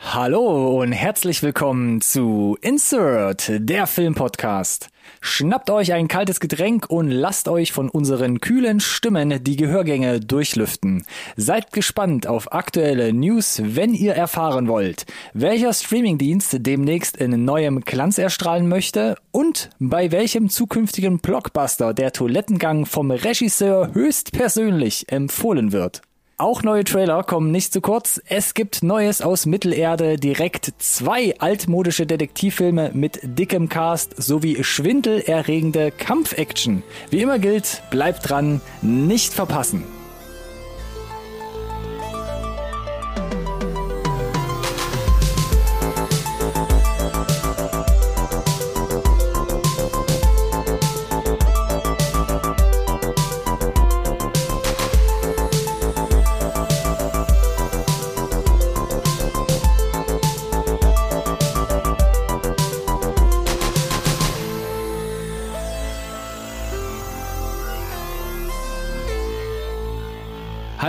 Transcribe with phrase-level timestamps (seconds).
[0.00, 4.90] Hallo und herzlich willkommen zu Insert, der Filmpodcast.
[5.20, 11.04] Schnappt euch ein kaltes Getränk und lasst euch von unseren kühlen Stimmen die Gehörgänge durchlüften.
[11.36, 18.18] Seid gespannt auf aktuelle News, wenn ihr erfahren wollt, welcher Streamingdienst demnächst in neuem Glanz
[18.18, 26.02] erstrahlen möchte und bei welchem zukünftigen Blockbuster der Toilettengang vom Regisseur höchstpersönlich empfohlen wird.
[26.40, 28.22] Auch neue Trailer kommen nicht zu kurz.
[28.26, 36.84] Es gibt Neues aus Mittelerde, direkt zwei altmodische Detektivfilme mit dickem Cast sowie schwindelerregende Kampfaction.
[37.10, 39.82] Wie immer gilt, bleibt dran, nicht verpassen.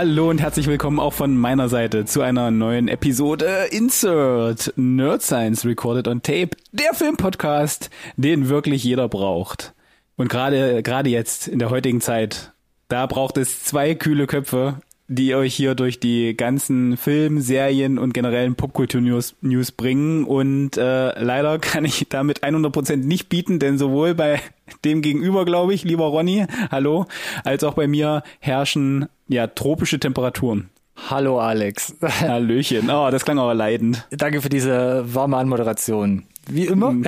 [0.00, 5.66] Hallo und herzlich willkommen auch von meiner Seite zu einer neuen Episode Insert Nerd Science
[5.66, 9.74] Recorded on Tape, der Filmpodcast, den wirklich jeder braucht.
[10.16, 12.54] Und gerade gerade jetzt in der heutigen Zeit,
[12.88, 14.80] da braucht es zwei kühle Köpfe,
[15.12, 20.22] die euch hier durch die ganzen Film, Serien und generellen Popkultur-News News bringen.
[20.22, 24.40] Und äh, leider kann ich damit 100% nicht bieten, denn sowohl bei
[24.84, 27.06] dem Gegenüber, glaube ich, lieber Ronny, hallo,
[27.42, 30.70] als auch bei mir herrschen ja tropische Temperaturen.
[31.08, 31.96] Hallo Alex.
[32.20, 32.88] Hallöchen.
[32.88, 34.06] Oh, das klang aber leidend.
[34.10, 36.24] Danke für diese warme Anmoderation.
[36.48, 36.94] Wie immer.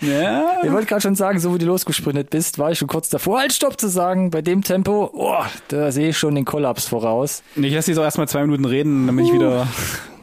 [0.00, 0.58] Ja.
[0.64, 3.40] Ich wollte gerade schon sagen, so wie du losgesprintet bist, war ich schon kurz davor,
[3.40, 4.30] halt Stopp zu sagen.
[4.30, 7.42] Bei dem Tempo, oh, da sehe ich schon den Kollaps voraus.
[7.56, 9.66] Ich lasse dich auch erstmal zwei Minuten reden, damit ich wieder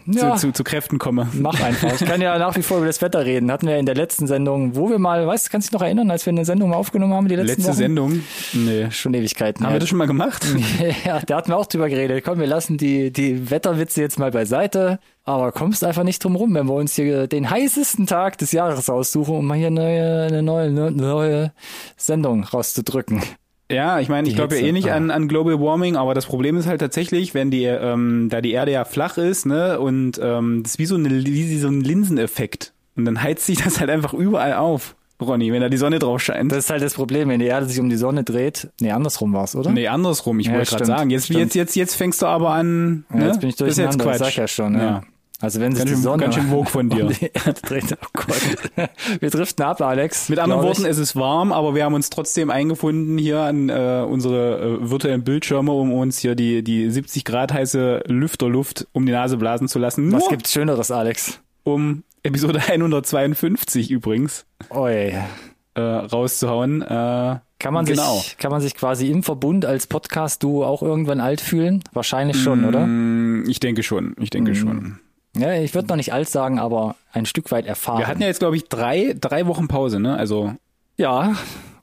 [0.08, 0.36] ja.
[0.36, 1.28] zu, zu, zu Kräften komme.
[1.34, 1.94] Mach einfach.
[2.00, 3.52] Ich kann ja nach wie vor über das Wetter reden.
[3.52, 5.86] Hatten wir in der letzten Sendung, wo wir mal, weißt du, kannst du dich noch
[5.86, 7.78] erinnern, als wir eine Sendung mal aufgenommen haben, die letzten Letzte Wochen?
[7.78, 8.24] Sendung?
[8.54, 8.92] Nee.
[8.92, 9.64] Schon Ewigkeiten.
[9.64, 9.76] Haben her.
[9.76, 10.46] wir das schon mal gemacht?
[11.06, 12.24] ja, da hatten wir auch drüber geredet.
[12.24, 15.00] Komm, wir lassen die, die Wetterwitze jetzt mal beiseite.
[15.24, 18.90] Aber kommst einfach nicht drum rum, wenn wir uns hier den heißesten Tag des Jahres
[18.90, 21.52] aussuchen, um mal hier eine, eine neue, eine neue
[21.98, 23.22] Sendung rauszudrücken.
[23.70, 26.56] Ja, ich meine, ich glaube ja eh nicht an, an Global Warming, aber das Problem
[26.58, 30.64] ist halt tatsächlich, wenn die, ähm, da die Erde ja flach ist, ne, und ähm,
[30.64, 32.72] das ist wie so, eine, wie so ein Linseneffekt.
[32.96, 34.96] Und dann heizt sich das halt einfach überall auf.
[35.20, 36.52] Ronny, wenn da die Sonne drauf scheint.
[36.52, 38.70] Das ist halt das Problem, wenn die Erde sich um die Sonne dreht.
[38.80, 39.72] Nee, andersrum war's, oder?
[39.72, 41.10] Nee, andersrum, ich Ja, wollte gerade sagen.
[41.10, 41.40] Jetzt, stimmt.
[41.40, 43.04] jetzt, jetzt, jetzt fängst du aber an.
[43.10, 43.26] Ja, Ne?
[43.26, 44.34] jetzt bin ich das ist jetzt durcheinander, Quatsch.
[44.36, 44.74] sag ja schon.
[44.76, 44.80] Ja.
[44.80, 45.02] Ja.
[45.40, 46.24] Also wenn sich Ganz die schön- Sonne...
[46.24, 47.06] ganz schön vogue von dir.
[47.06, 48.90] dreht, oh Gott.
[49.20, 50.30] Wir driften ab, Alex.
[50.30, 50.88] Mit anderen Worten, ich.
[50.90, 55.24] es ist warm, aber wir haben uns trotzdem eingefunden hier an äh, unsere äh, virtuellen
[55.24, 59.78] Bildschirme, um uns hier die, die 70 Grad heiße Lüfterluft um die Nase blasen zu
[59.78, 60.12] lassen.
[60.12, 61.40] Was Nur gibt's Schöneres, Alex?
[61.64, 65.14] um Episode 152 übrigens Oi.
[65.76, 66.82] äh, rauszuhauen.
[66.82, 66.86] Äh,
[67.60, 68.18] Kann man, Genau.
[68.18, 71.84] sich, kann man sich quasi im Verbund als Podcast-Duo auch irgendwann alt fühlen?
[71.94, 72.86] Wahrscheinlich schon, oder?
[72.88, 75.00] Mm, Ich denke schon, ich denke schon.
[75.40, 78.00] Ja, ich würde noch nicht alt sagen, aber ein Stück weit erfahren.
[78.00, 80.16] Wir hatten ja jetzt, glaube ich, drei, drei Wochen Pause, ne?
[80.18, 80.54] Also
[80.98, 81.36] ja,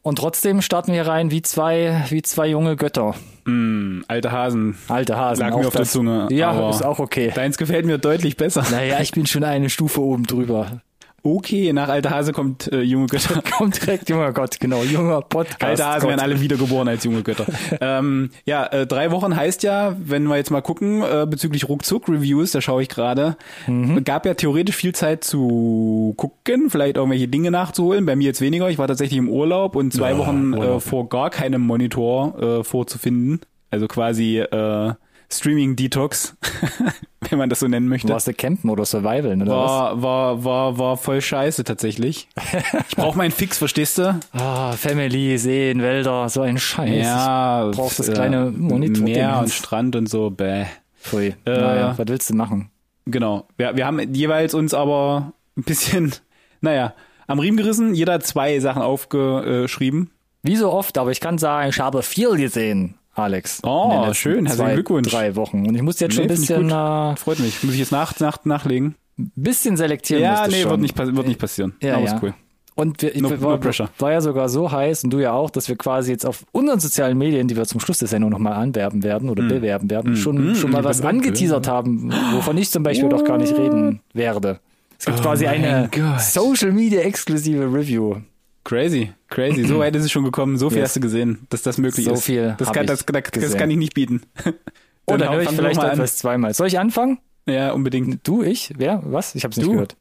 [0.03, 3.15] und trotzdem starten wir rein wie zwei, wie zwei junge Götter.
[3.45, 4.77] mh, alte Hasen.
[4.89, 5.41] Alte Hasen.
[5.47, 6.29] Lag mir auf der das- Zunge.
[6.31, 7.33] Ja, ist auch okay.
[7.35, 8.65] Deins gefällt mir deutlich besser.
[8.71, 10.83] Naja, ich bin schon eine Stufe oben drüber.
[11.27, 13.41] Okay, nach alte Hase kommt äh, junge Götter.
[13.57, 15.63] Kommt direkt, junger Gott, genau, junger Podcast.
[15.65, 16.09] Alte Hasen Gott.
[16.11, 17.47] werden alle wiedergeboren als junge Götter.
[17.81, 22.53] ähm, ja, äh, drei Wochen heißt ja, wenn wir jetzt mal gucken, äh, bezüglich Ruckzuck-Reviews,
[22.53, 23.37] da schaue ich gerade,
[23.67, 24.05] Mhm.
[24.05, 28.05] gab ja theoretisch viel Zeit zu gucken, vielleicht irgendwelche Dinge nachzuholen.
[28.05, 28.69] Bei mir jetzt weniger.
[28.69, 32.65] Ich war tatsächlich im Urlaub und zwei Ja, Wochen äh, vor gar keinem Monitor äh,
[32.65, 33.41] vorzufinden.
[33.71, 34.93] Also quasi äh,
[35.31, 36.37] Streaming-Detox,
[37.31, 38.09] wenn man das so nennen möchte.
[38.09, 39.71] Warst du Campen oder Survival, oder was?
[39.71, 42.29] War, war, war, war voll scheiße tatsächlich.
[42.89, 44.19] Ich brauche meinen Fix, verstehst du?
[44.33, 47.05] Ah, Family, Seen, Wälder, so ein Scheiß.
[47.05, 49.03] Ja, Ich brauch das äh, kleine Monitor.
[49.05, 50.67] Meer und Strand und so, bäh.
[51.01, 51.35] Pfui.
[51.45, 52.71] naja, was willst du machen?
[53.07, 53.47] Genau.
[53.57, 56.15] Wir, wir haben jeweils uns aber ein bisschen,
[56.61, 56.95] naja,
[57.27, 57.95] am Riemen gerissen.
[57.95, 60.11] Jeder hat zwei Sachen aufgeschrieben.
[60.43, 63.61] Wie so oft, aber ich kann sagen, ich habe viel gesehen, Alex.
[63.63, 65.09] Oh, schön, herzlichen zwei, Glückwunsch.
[65.11, 65.67] Drei Wochen.
[65.67, 67.63] Und ich muss jetzt schon ein Nee, find ich bisschen, äh, Freut mich.
[67.63, 68.97] Muss ich jetzt nach, nach, nachlegen?
[69.17, 70.23] bisschen selektieren.
[70.23, 70.71] Ja, nee, schon.
[70.71, 71.75] wird nicht, wird nicht passieren.
[71.81, 72.15] Ja, aber ja.
[72.15, 72.35] ist cool.
[72.77, 75.69] Und wir, No- war, no war ja sogar so heiß und du ja auch, dass
[75.69, 79.05] wir quasi jetzt auf unseren sozialen Medien, die wir zum Schluss der Sendung nochmal anwerben
[79.05, 83.09] werden oder bewerben werden, schon, Mm, schon mal was angeteasert haben, wovon ich zum Beispiel
[83.09, 84.59] doch gar nicht reden werde.
[84.99, 85.89] Es gibt Oh quasi eine.
[86.19, 88.17] Social Media exklusive Review.
[88.65, 89.65] Crazy, crazy.
[89.67, 90.57] So weit ist es schon gekommen.
[90.57, 90.89] So viel Yes.
[90.91, 92.25] hast du gesehen, dass das möglich So ist.
[92.25, 94.23] viel das kann, ich das, das, das kann ich nicht bieten.
[95.07, 96.55] Oder Dann höre ich vielleicht etwas zweimal.
[96.55, 97.19] Soll ich anfangen?
[97.47, 98.27] Ja, unbedingt.
[98.27, 98.73] Du, ich?
[98.77, 99.03] Wer?
[99.05, 99.35] Was?
[99.35, 99.97] Ich habe es nicht gehört.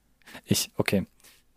[0.45, 1.05] Ich, okay.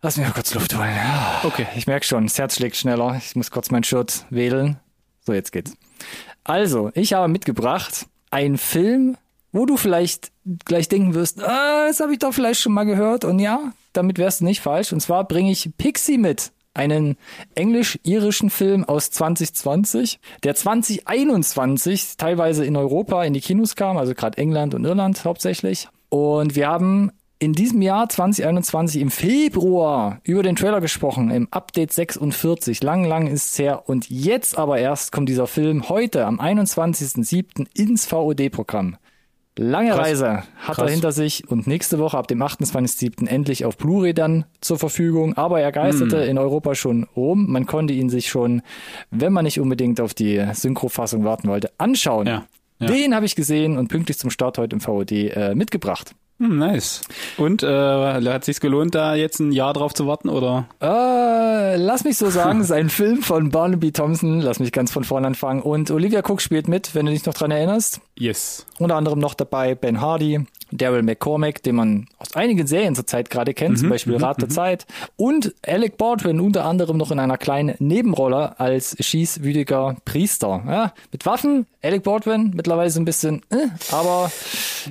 [0.01, 0.89] Lass mich mal kurz Luft holen.
[0.93, 1.41] Ja.
[1.43, 1.65] Okay.
[1.75, 3.15] Ich merke schon, das Herz schlägt schneller.
[3.17, 4.77] Ich muss kurz mein Shirt wedeln.
[5.25, 5.73] So, jetzt geht's.
[6.43, 9.17] Also, ich habe mitgebracht einen Film,
[9.51, 10.31] wo du vielleicht
[10.65, 13.23] gleich denken wirst, ah, das habe ich doch vielleicht schon mal gehört.
[13.25, 14.91] Und ja, damit wärst du nicht falsch.
[14.93, 16.51] Und zwar bringe ich Pixie mit.
[16.77, 17.17] Einen
[17.55, 24.37] englisch-irischen Film aus 2020, der 2021 teilweise in Europa in die Kinos kam, also gerade
[24.37, 25.89] England und Irland hauptsächlich.
[26.09, 31.93] Und wir haben in diesem Jahr 2021 im Februar über den Trailer gesprochen, im Update
[31.93, 32.81] 46.
[32.83, 33.87] Lang, lang ist's her.
[33.87, 37.67] Und jetzt aber erst kommt dieser Film heute am 21.07.
[37.75, 38.97] ins VOD-Programm.
[39.57, 39.99] Lange Krass.
[39.99, 40.77] Reise hat Krass.
[40.79, 43.27] er hinter sich und nächste Woche ab dem 28.07.
[43.27, 45.33] endlich auf Blu-ray dann zur Verfügung.
[45.35, 46.29] Aber er geisterte Hm.
[46.29, 47.47] in Europa schon rum.
[47.49, 48.61] Man konnte ihn sich schon,
[49.11, 52.27] wenn man nicht unbedingt auf die Synchrofassung warten wollte, anschauen.
[52.27, 52.45] Ja.
[52.79, 52.87] ja.
[52.87, 56.13] Den habe ich gesehen und pünktlich zum Start heute im VOD äh, mitgebracht.
[56.39, 57.01] Hm, nice.
[57.37, 60.67] Und äh, hat sich's gelohnt, da jetzt ein Jahr drauf zu warten, oder?
[60.79, 64.39] Äh, lass mich so sagen, es ist ein Film von Barnaby Thompson.
[64.41, 65.61] Lass mich ganz von vorne anfangen.
[65.61, 68.01] Und Olivia Cook spielt mit, wenn du dich noch dran erinnerst.
[68.17, 68.65] Yes.
[68.77, 73.53] Unter anderem noch dabei Ben Hardy, Daryl McCormack, den man aus einigen Serien zurzeit gerade
[73.53, 74.85] kennt, zum Beispiel Rat der Zeit.
[75.15, 80.63] Und Alec Baldwin unter anderem noch in einer kleinen Nebenrolle als schießwütiger Priester.
[80.67, 84.31] Ja, mit Waffen, Alec Baldwin mittlerweile so ein bisschen, äh, aber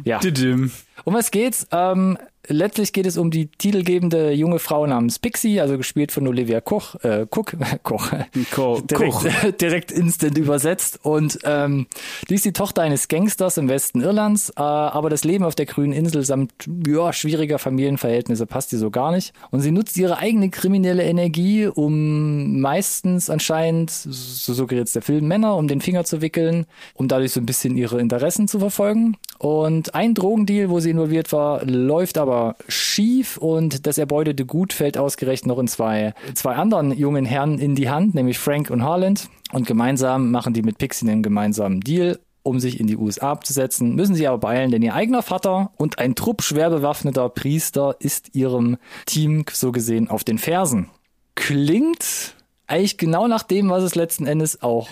[0.04, 0.19] ja.
[0.19, 0.72] Didim.
[1.06, 1.69] Um was geht's?
[1.70, 6.60] Ähm, letztlich geht es um die titelgebende junge Frau namens Pixie, also gespielt von Olivia
[6.60, 8.10] Koch, äh, Cook, Koch,
[8.52, 9.26] Ko direkt, Koch.
[9.60, 11.00] direkt instant übersetzt.
[11.02, 11.87] Und ähm,
[12.28, 15.66] die ist die Tochter eines Gangsters im Westen Irlands, äh, aber das Leben auf der
[15.66, 16.52] grünen Insel samt
[16.87, 19.32] ja, schwieriger Familienverhältnisse passt ihr so gar nicht.
[19.50, 25.56] Und sie nutzt ihre eigene kriminelle Energie, um meistens anscheinend, so suggeriert der Film, Männer
[25.56, 29.16] um den Finger zu wickeln, um dadurch so ein bisschen ihre Interessen zu verfolgen.
[29.38, 32.36] Und ein Drogendeal, wo sie involviert war, läuft aber
[32.69, 37.75] schief und das erbeutete Gut fällt ausgerechnet noch in zwei, zwei anderen jungen Herren in
[37.75, 39.29] die Hand, nämlich Frank und Harland.
[39.53, 43.94] Und gemeinsam machen die mit Pixie einen gemeinsamen Deal, um sich in die USA abzusetzen.
[43.94, 48.35] Müssen sie aber beeilen, denn ihr eigener Vater und ein Trupp schwer bewaffneter Priester ist
[48.35, 50.89] ihrem Team so gesehen auf den Fersen.
[51.35, 52.35] Klingt
[52.67, 54.89] eigentlich genau nach dem, was es letzten Endes auch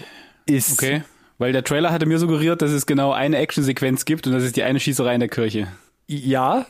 [0.47, 0.73] ist.
[0.75, 1.03] Okay.
[1.39, 4.57] Weil der Trailer hatte mir suggeriert, dass es genau eine Actionsequenz gibt und das ist
[4.57, 5.69] die eine Schießerei in der Kirche.
[6.07, 6.67] Ja,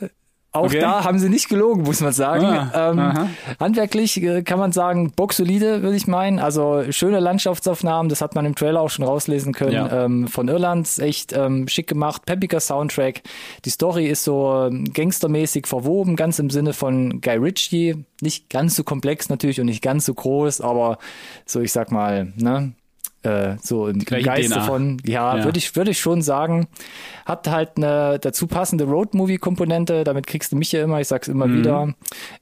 [0.55, 0.79] auch Okay.
[0.79, 2.45] da haben sie nicht gelogen, muss man sagen.
[2.45, 3.29] Ah, ähm,
[3.59, 6.39] handwerklich äh, kann man sagen, boxsolide, würde ich meinen.
[6.39, 9.73] Also schöne Landschaftsaufnahmen, das hat man im Trailer auch schon rauslesen können.
[9.73, 10.05] Ja.
[10.05, 13.21] Ähm, von Irland, echt ähm, schick gemacht, peppiger Soundtrack.
[13.65, 18.05] Die Story ist so ähm, gangstermäßig verwoben, ganz im Sinne von Guy Ritchie.
[18.21, 20.97] Nicht ganz so komplex natürlich und nicht ganz so groß, aber
[21.45, 22.73] so, ich sag mal, ne?
[23.25, 24.61] Äh, so im gleiche Geiste DNA.
[24.65, 25.43] von, ja, Ja.
[25.45, 26.67] würde ich, würde ich schon sagen,
[27.25, 31.47] hat halt eine dazu passende Road-Movie-Komponente, damit kriegst du mich ja immer, ich sag's immer
[31.47, 31.57] Mhm.
[31.59, 31.93] wieder.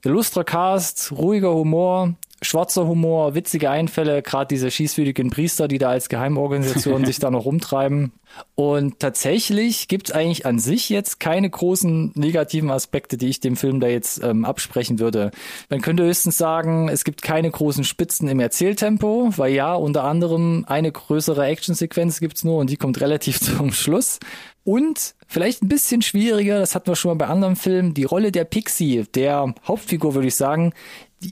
[0.04, 6.08] Illustrer Cast, ruhiger Humor, schwarzer Humor, witzige Einfälle, gerade diese schießwütigen Priester, die da als
[6.08, 8.12] Geheimorganisation sich da noch rumtreiben.
[8.54, 13.80] Und tatsächlich gibt's eigentlich an sich jetzt keine großen negativen Aspekte, die ich dem Film
[13.80, 15.30] da jetzt ähm, absprechen würde.
[15.70, 20.64] Man könnte höchstens sagen, es gibt keine großen Spitzen im Erzähltempo, weil ja, unter anderem
[20.68, 24.18] eine größere Actionsequenz gibt's nur und die kommt relativ zum Schluss.
[24.64, 28.32] Und vielleicht ein bisschen schwieriger, das hatten wir schon mal bei anderen Filmen, die Rolle
[28.32, 30.72] der Pixie, der Hauptfigur, würde ich sagen,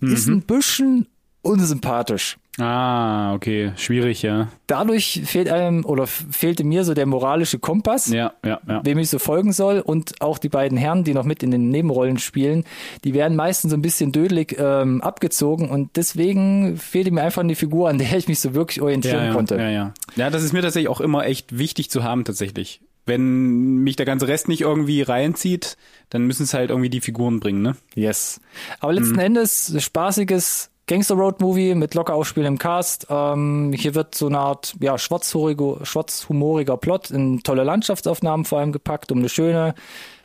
[0.01, 1.07] die ist ein bisschen
[1.43, 2.39] unsympathisch.
[2.59, 3.73] Ah, okay.
[3.77, 4.49] Schwierig, ja.
[4.67, 8.83] Dadurch fehlt einem oder fehlte mir so der moralische Kompass, Ja, ja, ja.
[8.85, 9.81] wem ich so folgen soll.
[9.81, 12.65] Und auch die beiden Herren, die noch mit in den Nebenrollen spielen,
[13.05, 15.71] die werden meistens so ein bisschen dödelig ähm, abgezogen.
[15.71, 19.27] Und deswegen fehlte mir einfach eine Figur, an der ich mich so wirklich orientieren ja,
[19.29, 19.57] ja, konnte.
[19.57, 19.95] Ja, ja.
[20.17, 22.83] Ja, das ist mir tatsächlich auch immer echt wichtig zu haben, tatsächlich.
[23.05, 25.77] Wenn mich der ganze Rest nicht irgendwie reinzieht,
[26.11, 27.77] dann müssen es halt irgendwie die Figuren bringen, ne?
[27.95, 28.41] Yes.
[28.81, 33.07] Aber letzten Endes spaßiges Gangster Road Movie mit locker aufspielendem Cast.
[33.09, 38.73] Ähm, hier wird so eine Art ja, schwarzhumoriger, schwarzhumoriger Plot in tolle Landschaftsaufnahmen vor allem
[38.73, 39.75] gepackt, um eine schöne,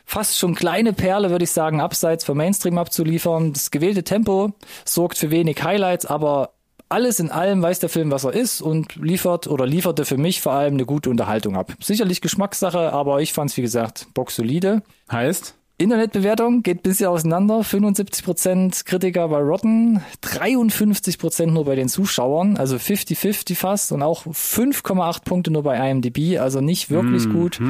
[0.04, 3.52] fast schon kleine Perle, würde ich sagen, abseits vom Mainstream abzuliefern.
[3.52, 4.52] Das gewählte Tempo
[4.84, 6.50] sorgt für wenig Highlights, aber
[6.88, 10.40] alles in allem weiß der Film, was er ist und liefert oder lieferte für mich
[10.40, 11.72] vor allem eine gute Unterhaltung ab.
[11.80, 14.82] Sicherlich Geschmackssache, aber ich fand es, wie gesagt, boxsolide.
[15.10, 15.54] Heißt?
[15.80, 17.60] Internetbewertung geht bisher auseinander.
[17.60, 25.24] 75% Kritiker bei Rotten, 53% nur bei den Zuschauern, also 50-50 fast und auch 5,8
[25.24, 27.60] Punkte nur bei IMDb, also nicht wirklich gut.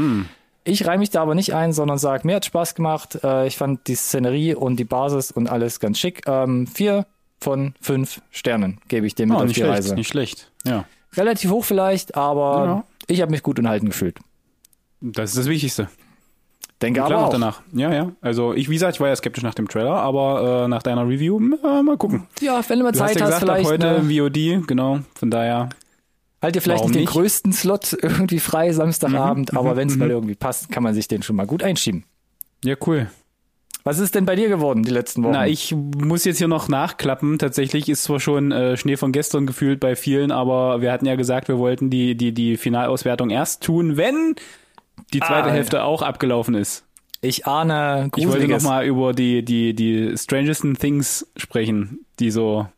[0.64, 3.18] Ich reihe mich da aber nicht ein, sondern sage, mir hat Spaß gemacht.
[3.22, 6.22] Äh, ich fand die Szenerie und die Basis und alles ganz schick.
[6.26, 7.06] Ähm, vier
[7.40, 9.94] von fünf Sternen gebe ich dem mit Oh, auf nicht die schlecht, Reise.
[9.94, 10.50] nicht schlecht.
[10.64, 10.84] Ja.
[11.16, 12.84] Relativ hoch vielleicht, aber Ja.
[13.06, 14.18] ich habe mich gut unterhalten gefühlt.
[15.00, 15.88] Das ist das Wichtigste.
[16.82, 17.30] Denke aber auch.
[17.30, 17.62] danach.
[17.72, 18.12] Ja, ja.
[18.20, 21.08] Also ich, wie gesagt, ich war ja skeptisch nach dem Trailer, aber äh, nach deiner
[21.08, 22.26] Review, äh, mal gucken.
[22.40, 24.66] Ja, wenn du mal Du hast Zeit ja hast, gesagt, ab vielleicht heute ne, VOD,
[24.68, 25.00] genau.
[25.16, 25.70] Von daher.
[26.40, 27.10] halt dir vielleicht nicht den nicht?
[27.12, 30.00] größten Slot irgendwie frei Samstagabend, Mhm, aber mhm, wenn es mhm.
[30.00, 32.04] mal irgendwie passt, kann man sich den schon mal gut einschieben.
[32.64, 33.10] Ja, cool.
[33.88, 35.32] Was ist denn bei dir geworden die letzten Wochen?
[35.32, 37.38] Na, ich muss jetzt hier noch nachklappen.
[37.38, 41.16] Tatsächlich ist zwar schon äh, Schnee von gestern gefühlt bei vielen, aber wir hatten ja
[41.16, 44.34] gesagt, wir wollten die, die, die Finalauswertung erst tun, wenn
[45.14, 46.84] die zweite Ah, Hälfte auch abgelaufen ist.
[47.22, 48.62] Ich ahne Ich wollte Gruseliges.
[48.62, 52.68] noch mal über die, die, die Strangesten Things sprechen, die so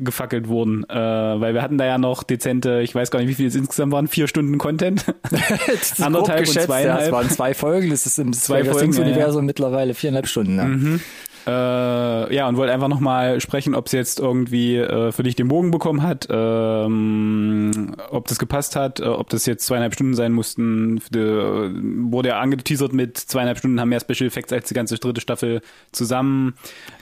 [0.00, 3.34] abgefackelt wurden, äh, weil wir hatten da ja noch dezente, ich weiß gar nicht, wie
[3.34, 5.04] viel es insgesamt waren, vier Stunden Content.
[5.66, 7.06] Das anderthalb und geschätzt, Ja, zweieinhalb.
[7.06, 9.08] es waren zwei Folgen, das ist im Zwei Folgen, Things ja, ja.
[9.10, 10.56] Universum mittlerweile viereinhalb Stunden.
[10.56, 11.00] Ne?
[11.46, 15.48] Äh, ja, und wollte einfach nochmal sprechen, ob es jetzt irgendwie äh, für dich den
[15.48, 20.32] Bogen bekommen hat, ähm, ob das gepasst hat, äh, ob das jetzt zweieinhalb Stunden sein
[20.32, 21.00] mussten.
[21.10, 21.70] Die, äh,
[22.10, 25.60] wurde ja angeteasert mit zweieinhalb Stunden haben mehr Special Effects als die ganze dritte Staffel
[25.92, 26.54] zusammen.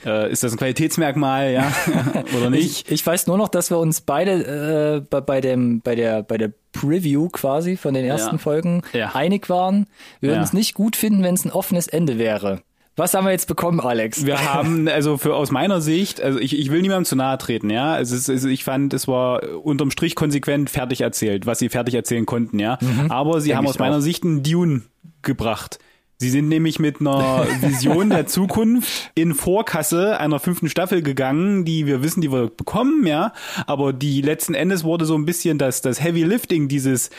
[0.05, 1.71] Äh, ist das ein Qualitätsmerkmal, ja?
[2.37, 2.87] Oder nicht?
[2.87, 6.23] Ich, ich weiß nur noch, dass wir uns beide äh, bei, bei, dem, bei, der,
[6.23, 8.39] bei der Preview quasi von den ersten Ja.
[8.39, 9.11] Folgen Ja.
[9.15, 9.87] einig waren.
[10.19, 10.45] Wir würden Ja.
[10.45, 12.61] es nicht gut finden, wenn es ein offenes Ende wäre.
[12.99, 14.25] Was haben wir jetzt bekommen, Alex?
[14.25, 17.69] Wir haben, also für aus meiner Sicht, also ich, ich will niemandem zu nahe treten,
[17.69, 17.93] ja.
[17.93, 21.95] Also es ist, ich fand, es war unterm Strich konsequent fertig erzählt, was sie fertig
[21.95, 22.77] erzählen konnten, ja.
[23.07, 24.01] Aber sie Denk haben aus meiner auch.
[24.01, 24.81] Sicht einen Dune
[25.21, 25.79] gebracht.
[26.17, 31.85] Sie sind nämlich mit einer Vision der Zukunft in Vorkasse einer fünften Staffel gegangen, die
[31.85, 33.31] wir wissen, die wir bekommen, ja.
[33.65, 37.11] Aber die letzten Endes wurde so ein bisschen das, das Heavy Lifting, dieses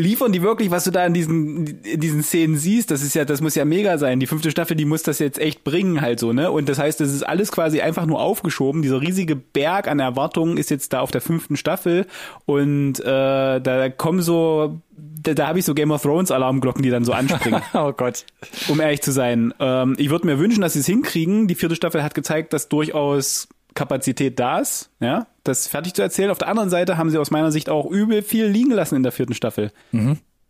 [0.00, 3.24] liefern die wirklich, was du da in diesen, in diesen Szenen siehst, das ist ja,
[3.24, 4.20] das muss ja mega sein.
[4.20, 6.50] Die fünfte Staffel, die muss das jetzt echt bringen halt so, ne?
[6.50, 8.82] Und das heißt, das ist alles quasi einfach nur aufgeschoben.
[8.82, 12.06] Dieser riesige Berg an Erwartungen ist jetzt da auf der fünften Staffel
[12.46, 16.90] und äh, da kommen so, da, da habe ich so Game of Thrones Alarmglocken, die
[16.90, 18.24] dann so anspringen oh Gott.
[18.68, 19.54] um ehrlich zu sein.
[19.60, 21.46] Ähm, ich würde mir wünschen, dass sie es hinkriegen.
[21.46, 26.30] Die vierte Staffel hat gezeigt, dass durchaus Kapazität da ist, ja, das fertig zu erzählen.
[26.30, 29.02] Auf der anderen Seite haben sie aus meiner Sicht auch übel viel liegen lassen in
[29.02, 29.72] der vierten Staffel.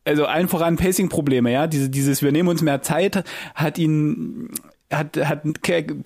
[0.04, 1.66] Also allen voran Pacing-Probleme, ja.
[1.66, 3.24] Diese, dieses, wir nehmen uns mehr Zeit,
[3.54, 4.48] hat ihn,
[4.90, 5.42] hat, hat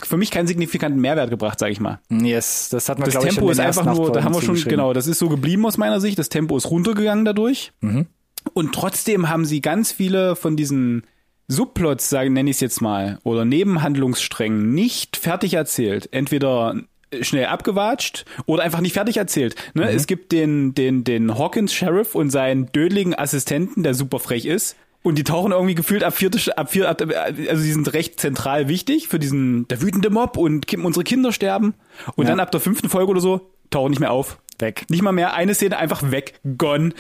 [0.03, 2.01] für mich keinen signifikanten Mehrwert gebracht, sag ich mal.
[2.11, 4.57] Yes, das hat man, Das ich, Tempo schon ist einfach nur, da haben wir schon,
[4.57, 6.19] genau, das ist so geblieben aus meiner Sicht.
[6.19, 7.73] Das Tempo ist runtergegangen dadurch.
[7.81, 8.07] Mhm.
[8.53, 11.05] Und trotzdem haben sie ganz viele von diesen
[11.49, 16.09] Subplots, sagen, nenne ich es jetzt mal, oder Nebenhandlungssträngen nicht fertig erzählt.
[16.13, 16.75] Entweder
[17.23, 19.55] schnell abgewatscht oder einfach nicht fertig erzählt.
[19.75, 19.91] Ne?
[19.91, 24.77] Es gibt den, den, den Hawkins Sheriff und seinen dödeligen Assistenten, der super frech ist.
[25.03, 28.69] Und die tauchen irgendwie gefühlt ab vierte, ab vier, ab, also die sind recht zentral
[28.69, 31.75] wichtig für diesen, der wütende Mob und unsere Kinder sterben.
[32.17, 32.31] Und Ja.
[32.31, 34.39] dann ab der fünften Folge oder so tauchen nicht mehr auf.
[34.59, 34.87] Weg.
[34.91, 36.91] Nicht mal mehr eine Szene einfach weg, gone.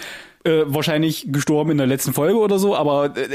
[0.46, 3.28] Äh, wahrscheinlich gestorben in der letzten Folge oder so, aber äh,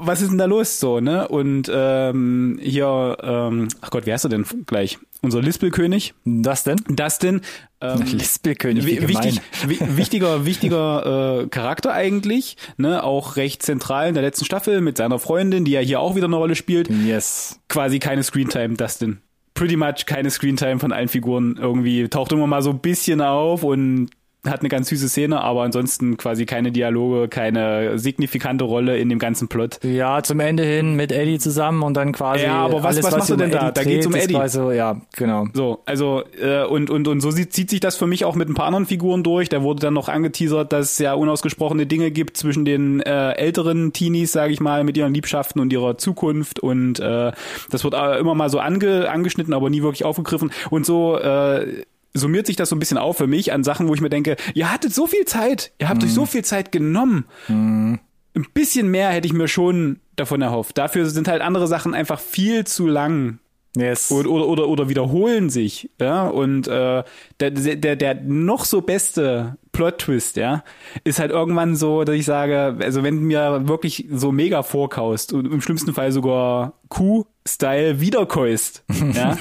[0.00, 1.28] was ist denn da los so, ne?
[1.28, 4.98] Und ähm, hier, ähm, ach Gott, wie heißt er denn gleich?
[5.22, 6.80] Unser Lispelkönig, Das denn?
[6.88, 7.42] Dustin.
[7.80, 14.14] Ähm, Lispelkönig, wie wichtig, wi- wichtiger, wichtiger äh, Charakter eigentlich, ne, auch recht zentral in
[14.14, 16.90] der letzten Staffel mit seiner Freundin, die ja hier auch wieder eine Rolle spielt.
[16.90, 17.60] Yes.
[17.68, 19.18] Quasi keine Screentime, Dustin.
[19.58, 22.08] Pretty much keine Screentime von allen Figuren irgendwie.
[22.08, 24.08] Taucht immer mal so ein bisschen auf und
[24.46, 29.18] hat eine ganz süße Szene, aber ansonsten quasi keine Dialoge, keine signifikante Rolle in dem
[29.18, 29.80] ganzen Plot.
[29.82, 32.44] Ja, zum Ende hin mit Eddie zusammen und dann quasi.
[32.44, 33.70] Ja, aber was- alles, was machst sich du denn um da?
[33.72, 34.34] Da geht's um Eddie.
[34.34, 35.46] quasi So, ja, genau.
[35.52, 38.48] So, also äh, und und und so sieht, zieht sich das für mich auch mit
[38.48, 39.48] ein paar anderen Figuren durch.
[39.48, 43.92] Da wurde dann noch angeteasert, dass es ja unausgesprochene Dinge gibt zwischen den äh, älteren
[43.92, 47.32] Teenies, sage ich mal, mit ihren Liebschaften und ihrer Zukunft und äh,
[47.70, 51.82] das wird äh, immer mal so ange, angeschnitten, aber nie wirklich aufgegriffen und so äh,
[52.18, 54.36] summiert sich das so ein bisschen auf für mich an Sachen, wo ich mir denke,
[54.54, 57.24] ihr hattet so viel Zeit, ihr habt euch so viel Zeit genommen.
[57.48, 58.00] Ein
[58.54, 60.78] bisschen mehr hätte ich mir schon davon erhofft.
[60.78, 63.38] Dafür sind halt andere Sachen einfach viel zu lang
[63.76, 64.10] Yes.
[64.10, 67.04] oder, oder, oder, oder wiederholen sich, ja, und äh,
[67.38, 70.64] der, der, der noch so beste Plot-Twist, ja,
[71.04, 75.32] ist halt irgendwann so, dass ich sage, also wenn du mir wirklich so mega vorkaust
[75.32, 78.84] und im schlimmsten Fall sogar Q-Style wiederkäust,
[79.14, 79.36] ja,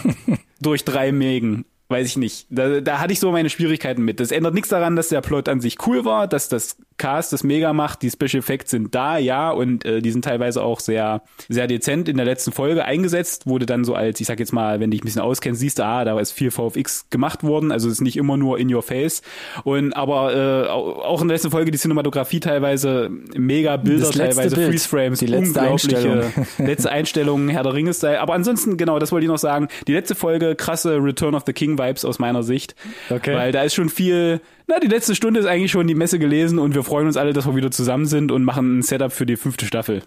[0.62, 2.48] durch drei Mägen, weiß ich nicht.
[2.50, 4.20] Da, da hatte ich so meine Schwierigkeiten mit.
[4.20, 7.44] Das ändert nichts daran, dass der Plot an sich cool war, dass das Cast das
[7.44, 11.22] mega macht, die Special Effects sind da, ja, und äh, die sind teilweise auch sehr,
[11.48, 14.79] sehr dezent in der letzten Folge eingesetzt, wurde dann so als, ich sag jetzt mal,
[14.79, 17.88] wenn dich ein bisschen auskennst, siehst du, ah, da ist viel VFX gemacht worden, also
[17.88, 19.22] es ist nicht immer nur in your face.
[19.63, 24.56] Und aber äh, au- auch in der letzten Folge die Cinematografie teilweise mega Bilder, teilweise
[24.56, 26.24] Bild, Freeze Frames, die letzte Einstellung.
[26.58, 28.20] letzte Einstellung, Herr der Ringe Style.
[28.20, 29.67] Aber ansonsten, genau, das wollte ich noch sagen.
[29.88, 32.75] Die letzte Folge, krasse Return of the King Vibes aus meiner Sicht.
[33.10, 33.36] Okay.
[33.36, 36.60] Weil da ist schon viel, na, die letzte Stunde ist eigentlich schon die Messe gelesen
[36.60, 39.25] und wir freuen uns alle, dass wir wieder zusammen sind und machen ein Setup für
[39.25, 40.01] die fünfte Staffel.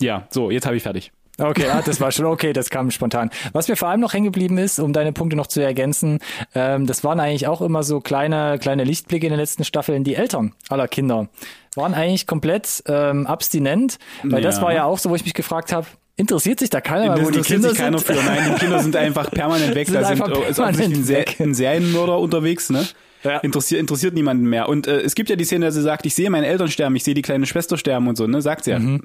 [0.00, 1.12] Ja, so, jetzt habe ich fertig.
[1.38, 3.30] Okay, ja, das war schon okay, das kam spontan.
[3.52, 6.18] Was mir vor allem noch hängen geblieben ist, um deine Punkte noch zu ergänzen,
[6.54, 10.04] ähm, das waren eigentlich auch immer so kleine, kleine Lichtblicke in den letzten Staffeln.
[10.04, 11.28] Die Eltern aller Kinder
[11.76, 14.62] waren eigentlich komplett ähm, abstinent, weil das Ja.
[14.62, 15.86] war ja auch so, wo ich mich gefragt habe,
[16.20, 18.16] interessiert sich da keiner, Das wo die Kinder sich keiner sind?
[18.16, 18.22] für.
[18.24, 19.88] Nein, die Kinder sind einfach permanent weg.
[19.88, 22.86] Sind da sind, äh, ist offensichtlich ein, ein Serienmörder unterwegs, ne?
[23.22, 23.38] Ja.
[23.38, 24.68] Interessiert, interessiert niemanden mehr.
[24.68, 26.96] Und äh, es gibt ja die Szene, dass sie sagt, ich sehe meine Eltern sterben,
[26.96, 28.40] ich sehe die kleine Schwester sterben und so, ne?
[28.40, 28.78] Sagt sie ja.
[28.78, 29.02] Mhm.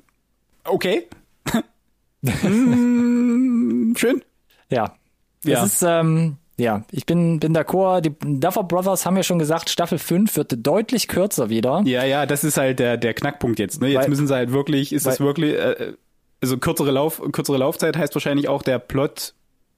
[0.63, 1.07] Okay.
[2.25, 4.21] Hm, Schön.
[4.69, 4.95] Ja.
[5.43, 5.63] Ja.
[5.63, 8.01] Es ist, ähm, ja, ich bin, bin d'accord.
[8.01, 11.83] Die Duffer Brothers haben ja schon gesagt, Staffel 5 wird deutlich kürzer wieder.
[11.85, 13.81] Ja, ja, das ist halt der, der Knackpunkt jetzt.
[13.81, 13.89] Ne?
[13.89, 15.93] Jetzt Weil- müssen sie halt wirklich, ist das wirklich, äh,
[16.41, 19.33] also kürzere, Lauf, kürzere Laufzeit heißt wahrscheinlich auch, der Plot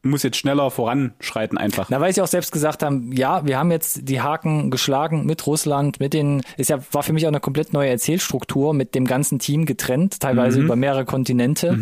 [0.10, 1.88] muss jetzt schneller voranschreiten einfach.
[1.90, 5.46] Na, weil sie auch selbst gesagt haben, ja, wir haben jetzt die Haken geschlagen mit
[5.48, 9.06] Russland, mit den, ist ja, war für mich auch eine komplett neue Erzählstruktur, mit dem
[9.06, 11.78] ganzen Team getrennt, teilweise über mehrere Kontinente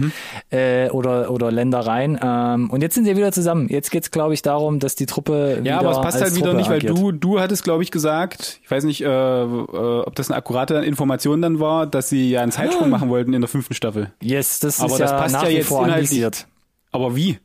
[0.52, 2.20] äh, oder, oder Ländereien.
[2.22, 3.68] Ähm, und jetzt sind sie wieder zusammen.
[3.70, 6.58] Jetzt geht's, glaube ich, darum, dass die Truppe Ja, aber es passt halt wieder Truppe
[6.58, 6.98] nicht, weil agiert.
[6.98, 10.76] du, du hattest, glaube ich, gesagt, ich weiß nicht, äh, äh, ob das eine akkurate
[10.76, 14.12] Information dann war, dass sie ja einen Zeitsprung machen wollten in der fünften Staffel.
[14.22, 16.10] Yes, das Aber ist das ja passt nach ja wie jetzt vor inhaltlich.
[16.10, 16.48] anvisiert.
[16.92, 17.40] Aber wie?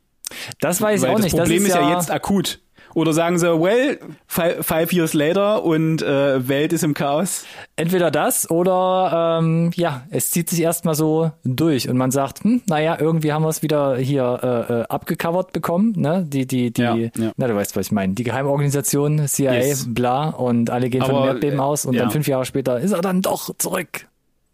[0.59, 1.37] Das weiß ich Weil auch das nicht.
[1.37, 2.59] Problem das ist, ja, jetzt akut.
[2.93, 7.45] Oder sagen sie, well, five, years later und äh, Welt ist im Chaos.
[7.77, 12.61] Entweder das oder ähm, ja, es zieht sich erstmal so durch und man sagt, hm,
[12.67, 16.25] naja, irgendwie haben wir es wieder hier äh, äh, abgecovert bekommen, ne?
[16.27, 17.31] Die, die, die, Ja, ja.
[17.37, 18.13] na du weißt, was ich meine.
[18.13, 19.85] Die Geheimorganisation, CIA, Yes.
[19.93, 22.01] bla und alle gehen von Aber, dem Erdbeben äh, aus und ja.
[22.01, 24.07] dann fünf Jahre später ist er dann doch zurück.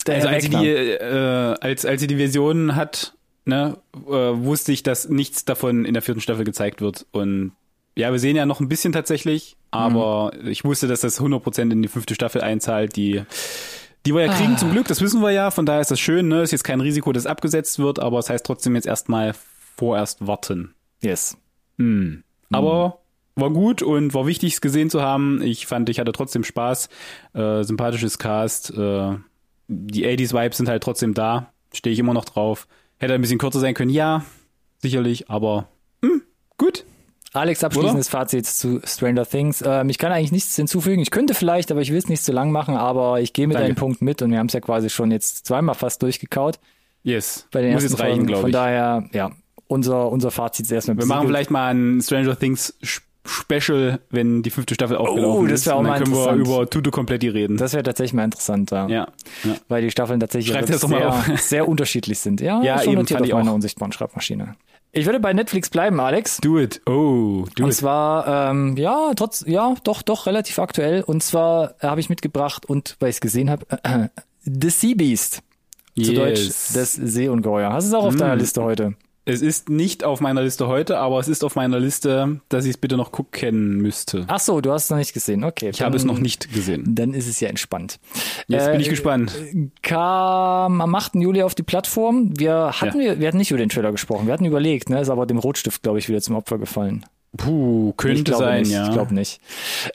[0.06, 3.14] Der Also als sie die, äh, als, als sie die Version hat,
[3.48, 3.78] ne,
[4.08, 7.06] äh, wusste ich, dass nichts davon in der vierten Staffel gezeigt wird.
[7.12, 7.54] Und
[7.96, 10.48] ja, wir sehen ja noch ein bisschen tatsächlich, aber Mhm.
[10.50, 13.24] ich wusste, dass das 100% in die fünfte Staffel einzahlt, die
[14.06, 14.58] die wir ja kriegen Ah.
[14.58, 16.42] zum Glück, das wissen wir ja, von daher ist das schön, ne?
[16.42, 19.34] Ist jetzt kein Risiko, dass abgesetzt wird, aber es heißt trotzdem jetzt erstmal
[19.76, 20.74] vorerst warten.
[21.02, 21.36] Yes.
[21.78, 22.24] Hm.
[22.50, 23.00] Aber
[23.36, 25.42] war gut und war wichtig, es gesehen zu haben.
[25.42, 26.88] Ich fand, ich hatte trotzdem Spaß.
[27.34, 28.72] Äh, sympathisches Cast.
[28.78, 29.16] Äh,
[29.68, 31.52] die 80s-Vibes sind halt trotzdem da.
[31.74, 32.66] Stehe ich immer noch drauf.
[33.00, 34.24] Hätte ein bisschen kürzer sein können, ja,
[34.80, 35.68] sicherlich, aber
[36.04, 36.22] hm,
[36.58, 36.84] gut.
[37.34, 39.62] Alex, abschließendes Fazit zu Stranger Things.
[39.64, 41.02] Ähm, ich kann eigentlich nichts hinzufügen.
[41.02, 43.56] Ich könnte vielleicht, aber ich will es nicht zu lang machen, aber ich gehe mit
[43.56, 43.68] Danke.
[43.68, 46.58] deinem Punkt mit und wir haben es ja quasi schon jetzt zweimal fast durchgekaut.
[47.04, 47.48] Yes.
[47.52, 48.54] bei den Muss ersten jetzt reichen, glaube Von ich.
[48.54, 49.32] daher, ja,
[49.68, 51.36] unser, unser Fazit ist erstmal Wir machen besiegelt.
[51.38, 55.68] vielleicht mal ein Stranger Things Sch- Special, wenn die fünfte Staffel aufgelaufen Oh, das ist.
[55.70, 57.58] auch Und dann mal können wir über Tutu Kompletti reden.
[57.58, 58.88] Das wäre tatsächlich mal interessant, ja.
[58.88, 59.08] ja,
[59.44, 59.56] ja.
[59.68, 62.42] Weil die Staffeln tatsächlich mal sehr, sehr unterschiedlich sind.
[62.42, 64.56] Ja, Ja, schon eben, notiert auf meiner unsichtbaren Schreibmaschine.
[64.94, 66.38] Ich würde bei Netflix bleiben, Alex.
[66.38, 66.82] Do it.
[66.88, 67.74] Oh, do Und it.
[67.76, 71.04] zwar, ähm, ja, trotz, ja, doch, doch, relativ aktuell.
[71.04, 74.08] Und zwar äh, habe ich mitgebracht und, weil ich es gesehen habe, äh,
[74.44, 75.42] The Sea Beast.
[76.02, 76.72] Zu Deutsch Yes.
[76.74, 77.74] das Seeungeheuer.
[77.74, 78.18] Hast du es auch auf Mm.
[78.20, 78.94] deiner Liste heute?
[79.28, 82.72] Es ist nicht auf meiner Liste heute, aber es ist auf meiner Liste, dass ich
[82.72, 84.26] es bitte noch gucken müsste.
[84.28, 85.44] Ach so, du hast es noch nicht gesehen.
[85.44, 85.70] Okay.
[85.74, 86.84] Ich habe es noch nicht gesehen.
[86.96, 88.00] Dann ist es ja entspannt.
[88.48, 89.34] Jetzt Äh, bin ich gespannt.
[89.82, 91.16] kam am 8.
[91.16, 92.32] Juli auf die Plattform.
[92.38, 94.28] Wir hatten, wir, wir hatten nicht über den Trailer gesprochen.
[94.28, 97.06] Wir hatten überlegt, ne, ist aber dem Rotstift, glaube ich, wieder zum Opfer gefallen.
[97.36, 98.88] Puh, ich könnte glaube sein, nicht, ja.
[98.88, 99.42] Ich glaube nicht.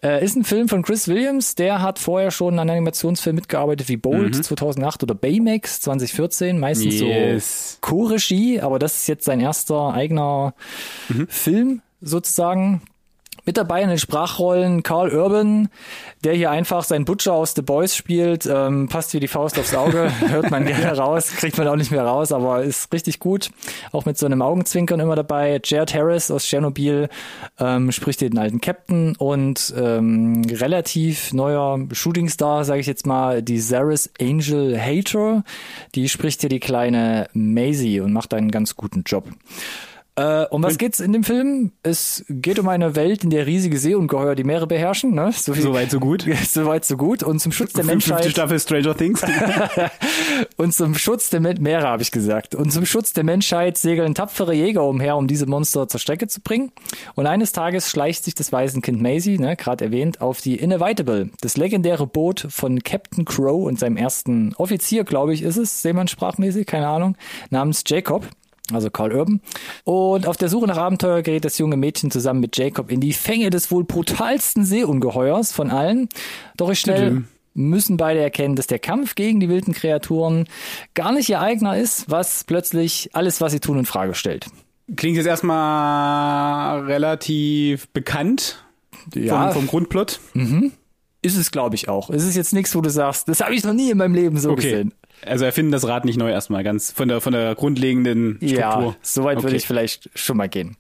[0.03, 1.55] Äh, ist ein Film von Chris Williams.
[1.55, 6.59] Der hat vorher schon an Animationsfilmen mitgearbeitet wie Bolt 2008 oder Baymax 2014.
[6.61, 7.07] Meistens Mhm.
[7.07, 7.73] Yes.
[7.73, 10.55] so Co-Regie, aber das ist jetzt sein erster eigener
[11.09, 11.27] Mhm.
[11.29, 12.83] Film sozusagen.
[13.45, 15.69] Mit dabei in den Sprachrollen Carl Urban,
[16.23, 19.75] der hier einfach seinen Butcher aus The Boys spielt, ähm, passt wie die Faust aufs
[19.75, 23.51] Auge, hört man gerne raus, kriegt man auch nicht mehr raus, aber ist richtig gut.
[23.91, 25.61] Auch mit so einem Augenzwinkern immer dabei.
[25.65, 27.09] Jared Harris aus Tschernobyl
[27.59, 33.43] ähm, spricht hier den alten Captain und ähm, relativ neuer Shootingstar, sage ich jetzt mal,
[33.43, 35.43] die Zaris Angel Hater,
[35.97, 39.25] die spricht hier die kleine Maisie und macht einen ganz guten Job.
[40.15, 41.73] Äh, um was geht's in dem Film?
[41.83, 45.15] Es geht um eine Welt, in der riesige Seeungeheuer die Meere beherrschen.
[45.15, 45.33] Ne?
[45.33, 46.27] So, viel, Soweit so gut.
[46.49, 47.23] so weit, so gut.
[47.23, 49.23] Und zum Schutz der Menschheit Staffel Stranger Things.
[50.59, 52.55] und zum Schutz der Men Meere habe ich gesagt.
[52.55, 56.43] Und zum Schutz der Menschheit segeln tapfere Jäger umher, um diese Monster zur Strecke zu
[56.43, 56.73] bringen.
[57.15, 61.57] Und eines Tages schleicht sich das Waisenkind Maisie, ne, gerade erwähnt, auf die Inevitable, das
[61.57, 66.89] legendäre Boot von Captain Crow und seinem ersten Offizier, glaube ich, ist es, seemannssprachmäßig, keine
[66.89, 67.17] Ahnung,
[67.49, 68.29] namens Jacob.
[68.73, 69.41] Also Carl Urban.
[69.85, 73.13] Und auf der Suche nach Abenteuer gerät das junge Mädchen zusammen mit Jacob in die
[73.13, 76.09] Fänge des wohl brutalsten Seeungeheuers von allen.
[76.57, 80.47] Doch ich schnell müssen beide erkennen, dass der Kampf gegen die wilden Kreaturen
[80.95, 84.47] gar nicht ihr eigener ist, was plötzlich alles, was sie tun, in Frage stellt.
[84.97, 88.65] Klingt jetzt erstmal relativ bekannt
[89.15, 89.51] Ja.
[89.51, 90.21] vom, vom Grundplot.
[91.21, 92.11] Ist es, glaube ich, auch.
[92.11, 94.39] Es ist jetzt nichts, wo du sagst, das habe ich noch nie in meinem Leben
[94.39, 94.63] so Okay.
[94.71, 94.95] gesehen.
[95.27, 98.57] Also erfinden das Rad nicht neu erstmal, ganz von der, von der grundlegenden Struktur.
[98.59, 99.45] Ja, soweit okay.
[99.45, 100.77] würde ich vielleicht schon mal gehen.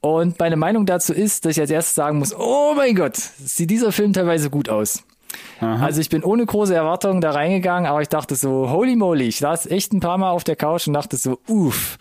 [0.00, 3.70] Und meine Meinung dazu ist, dass ich als erstes sagen muss, oh mein Gott, sieht
[3.70, 5.04] dieser Film teilweise gut aus.
[5.60, 5.84] Aha.
[5.84, 9.38] Also ich bin ohne große Erwartungen da reingegangen, aber ich dachte so, holy moly, ich
[9.38, 11.98] saß echt ein paar Mal auf der Couch und dachte so, uff,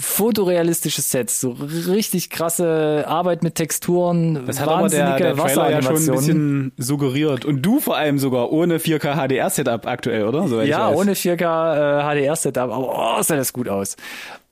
[0.00, 1.56] fotorealistische Sets, so
[1.88, 6.72] richtig krasse Arbeit mit Texturen, das hat aber der, der Trailer ja schon ein bisschen
[6.76, 10.48] suggeriert und du vor allem sogar ohne 4K HDR Setup aktuell, oder?
[10.48, 13.96] So, ja, ohne 4K äh, HDR Setup, aber oh, sah das gut aus.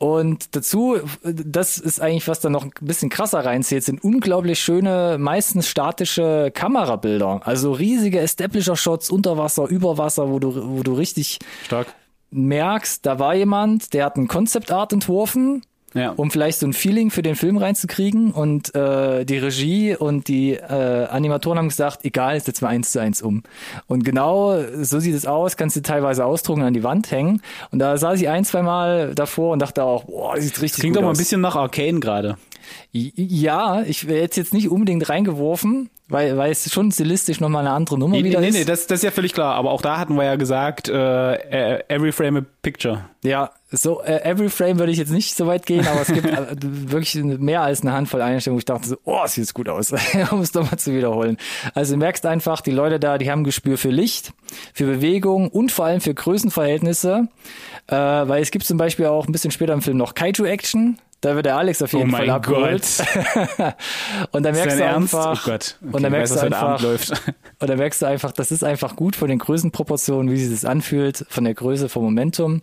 [0.03, 5.17] Und dazu, das ist eigentlich, was da noch ein bisschen krasser reinzählt, sind unglaublich schöne,
[5.17, 7.43] meistens statische Kamerabilder.
[7.45, 11.95] Also riesige Establisher-Shots unter Wasser, über Wasser, wo du, wo du richtig Stark.
[12.33, 15.63] merkst, da war jemand, der hat ein Concept Art entworfen
[15.95, 16.13] ja.
[16.17, 18.33] um vielleicht so ein Feeling für den Film reinzukriegen.
[18.33, 23.01] Und äh, die Regie und die äh, Animatoren haben gesagt, egal, setzen wir eins zu
[23.01, 23.43] eins um.
[23.87, 27.43] Und genau so sieht es aus, kannst du teilweise ausdrucken an die Wand hängen.
[27.71, 30.73] Und da saß ich ein, zwei Mal davor und dachte auch, boah, das sieht richtig
[30.73, 32.37] das klingt gut doch mal ein bisschen nach Arcane gerade.
[32.93, 37.75] Ja, ich wäre jetzt jetzt nicht unbedingt reingeworfen, weil, weil es schon stilistisch nochmal eine
[37.75, 38.55] andere Nummer nee, wieder nee, ist.
[38.55, 39.55] Nee, nee, das, das ist ja völlig klar.
[39.55, 43.07] Aber auch da hatten wir ja gesagt, äh, every frame a picture.
[43.25, 46.27] Ja, so äh, every frame würde ich jetzt nicht so weit gehen, aber es gibt
[46.27, 49.69] äh, wirklich mehr als eine Handvoll Einstellungen, wo ich dachte so, oh, sieht jetzt gut
[49.69, 49.93] aus,
[50.31, 51.39] um es doch mal zu wiederholen.
[51.75, 54.35] Also du merkst einfach, die Leute da, die haben Gespür für Licht,
[54.75, 57.29] für Bewegung und vor allem für Größenverhältnnisse,
[57.87, 61.37] äh, weil es gibt zum Beispiel auch ein bisschen später im Film noch Kaiju-Action, da
[61.37, 62.85] wird der Alex auf jeden oh Fall abgeholt.
[64.33, 65.53] und dann merkst du einfach, oh.
[65.53, 65.59] Okay,
[65.93, 67.11] und dann merkst weiß, du einfach, läuft.
[67.61, 70.69] und dann merkst du einfach, das ist einfach gut von den Größenproportionen, wie sich das
[70.69, 72.63] anfühlt, von der Größe, vom Momentum.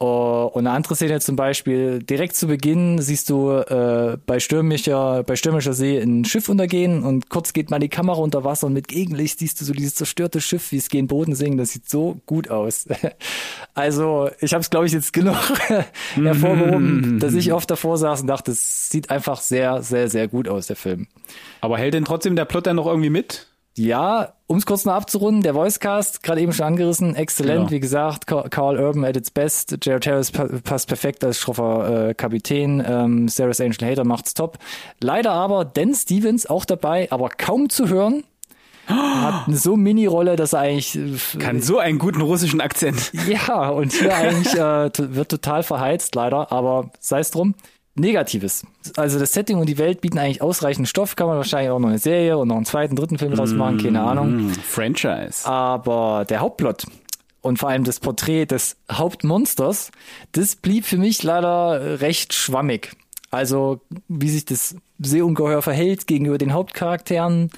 [0.00, 5.22] Oh, und eine andere Szene zum Beispiel, direkt zu Beginn siehst du äh, bei stürmischer,
[5.22, 8.72] bei stürmischer See ein Schiff untergehen und kurz geht mal die Kamera unter Wasser und
[8.72, 11.60] mit Gegenlicht siehst du so dieses zerstörte Schiff, wie es gegen Boden singt.
[11.60, 12.86] Das sieht so gut aus.
[13.74, 15.36] also ich habe es, glaube ich, jetzt genug
[16.14, 20.48] hervorgehoben, dass ich oft davor saß und dachte, es sieht einfach sehr, sehr, sehr gut
[20.48, 21.06] aus, der Film.
[21.60, 23.46] Aber hält denn trotzdem der Plot dann noch irgendwie mit?
[23.76, 27.70] Ja, um es kurz noch abzurunden, der Voicecast, gerade eben schon angerissen, exzellent, genau.
[27.70, 32.84] wie gesagt, Carl Urban at its best, Jared Harris passt perfekt als schroffer äh, Kapitän,
[32.86, 34.58] ähm, Sarah's Angel Hater macht's top.
[35.00, 38.22] Leider aber Dan Stevens auch dabei, aber kaum zu hören.
[38.86, 43.12] Hat eine so Mini-Rolle, dass er eigentlich äh, kann so einen guten russischen Akzent.
[43.26, 47.54] Ja, und hier eigentlich äh, wird total verheizt leider, aber sei es drum.
[47.96, 48.64] Negatives.
[48.96, 51.88] Also das Setting und die Welt bieten eigentlich ausreichend Stoff, kann man wahrscheinlich auch noch
[51.88, 54.50] eine Serie und noch einen zweiten, dritten Film draus machen, keine mm, Ahnung.
[54.50, 55.46] Franchise.
[55.46, 56.86] Aber der Hauptplot
[57.40, 59.92] und vor allem das Porträt des Hauptmonsters,
[60.32, 62.96] das blieb für mich leider recht schwammig.
[63.34, 67.50] Also wie sich das Seeungeheuer verhält gegenüber den Hauptcharakteren,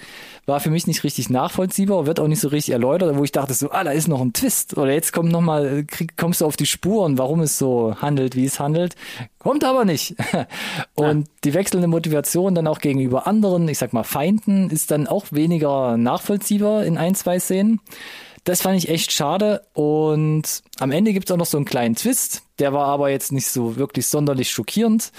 [0.47, 3.53] war für mich nicht richtig nachvollziehbar, wird auch nicht so richtig erläutert, wo ich dachte
[3.53, 6.47] so, ah, da ist noch ein Twist oder jetzt kommt noch mal, krieg, kommst du
[6.47, 8.95] auf die Spuren, warum es so handelt, wie es handelt,
[9.39, 10.15] kommt aber nicht.
[10.95, 11.33] Und ja.
[11.45, 15.97] die wechselnde Motivation dann auch gegenüber anderen, ich sag mal Feinden, ist dann auch weniger
[15.97, 17.81] nachvollziehbar in ein, zwei Szenen.
[18.47, 19.63] Das fand ich echt schade.
[19.75, 22.45] Und am Ende gibt es auch noch so einen kleinen Twist.
[22.61, 25.11] Der war aber jetzt nicht so wirklich sonderlich schockierend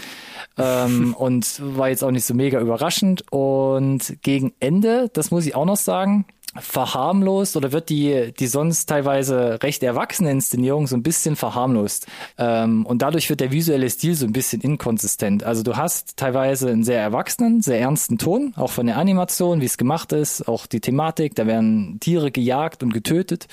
[0.58, 3.30] ähm, und war jetzt auch nicht so mega überraschend.
[3.30, 6.26] Und gegen Ende, das muss ich auch noch sagen,
[6.60, 12.08] verharmlost oder wird die, die sonst teilweise recht erwachsene Inszenierung so ein bisschen verharmlost.
[12.38, 15.44] Ähm, und dadurch wird der visuelle Stil so ein bisschen inkonsistent.
[15.44, 19.66] Also du hast teilweise einen sehr erwachsenen, sehr ernsten Ton, auch von der Animation, wie
[19.66, 23.48] es gemacht ist, auch die Thematik, da werden Tiere gejagt und getötet.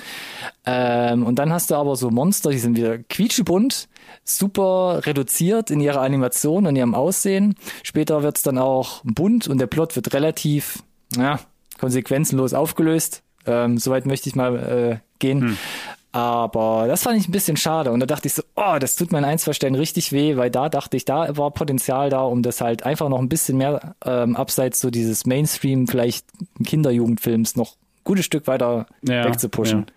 [0.67, 3.89] Ähm, und dann hast du aber so Monster, die sind wieder quietschebunt,
[4.25, 7.55] super reduziert in ihrer Animation und ihrem Aussehen.
[7.83, 10.83] Später wird es dann auch bunt und der Plot wird relativ,
[11.17, 11.39] ja,
[11.79, 13.23] konsequenzenlos aufgelöst.
[13.47, 15.43] Ähm, Soweit möchte ich mal äh, gehen.
[15.43, 15.59] Hm.
[16.15, 17.91] Aber das fand ich ein bisschen schade.
[17.91, 20.37] Und da dachte ich so, oh, das tut mir an ein, zwei Stellen richtig weh,
[20.37, 23.59] weil da dachte ich, da war Potenzial da, um das halt einfach noch ein bisschen
[23.59, 26.27] mehr ähm, abseits so dieses Mainstream, vielleicht
[26.65, 29.87] Kinderjugendfilms noch ein gutes Stück weiter ja, wegzupushen.
[29.89, 29.95] Ja.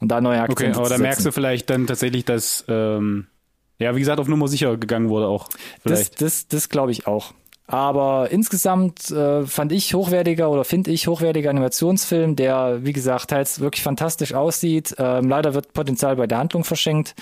[0.00, 3.28] Und da neue Akzente Okay, aber da merkst du vielleicht dann tatsächlich, dass, ähm,
[3.78, 5.48] ja, wie gesagt, auf Nummer sicher gegangen wurde auch.
[5.82, 6.20] Vielleicht.
[6.20, 7.32] Das, das, das glaube ich auch.
[7.70, 13.60] Aber insgesamt äh, fand ich hochwertiger oder finde ich hochwertiger Animationsfilm, der, wie gesagt, teils
[13.60, 14.96] wirklich fantastisch aussieht.
[14.98, 17.14] Ähm, leider wird Potenzial bei der Handlung verschenkt.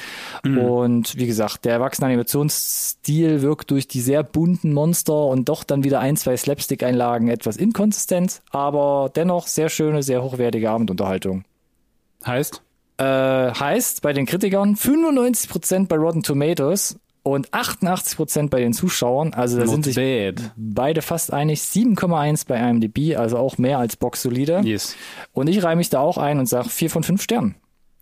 [0.44, 0.58] Mhm.
[0.58, 5.84] Und wie gesagt, der erwachsene Animationsstil wirkt durch die sehr bunten Monster und doch dann
[5.84, 11.44] wieder ein, zwei Slapstick-Einlagen etwas inkonsistent, aber dennoch sehr schöne, sehr hochwertige Abendunterhaltung.
[12.24, 12.62] Heißt?
[12.96, 16.98] Äh, heißt bei den Kritikern 95% bei Rotten Tomatoes
[17.30, 19.34] und 88 Prozent bei den Zuschauern.
[19.34, 20.52] Also da Not sind sich bad.
[20.56, 21.60] beide fast einig.
[21.60, 24.60] 7,1 bei IMDb, also auch mehr als Box solide.
[24.64, 24.96] Yes.
[25.32, 27.54] Und ich reihe mich da auch ein und sage 4 von 5 Sternen.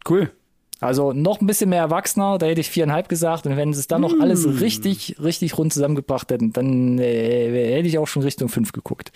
[0.09, 0.31] Cool.
[0.79, 3.47] Also noch ein bisschen mehr Erwachsener, da hätte ich viereinhalb gesagt.
[3.47, 4.21] Und wenn sie es dann noch Mm.
[4.21, 9.11] alles richtig, richtig rund zusammengebracht hätten, dann äh, hätte ich auch schon Richtung fünf geguckt.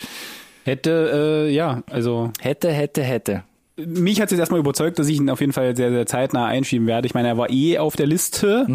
[0.64, 3.44] Hätte, äh, ja, also Hätte, hätte, hätte.
[3.77, 6.46] mich hat es jetzt erstmal überzeugt, dass ich ihn auf jeden Fall sehr, sehr zeitnah
[6.46, 7.07] einschieben werde.
[7.07, 8.66] Ich meine, er war eh auf der Liste,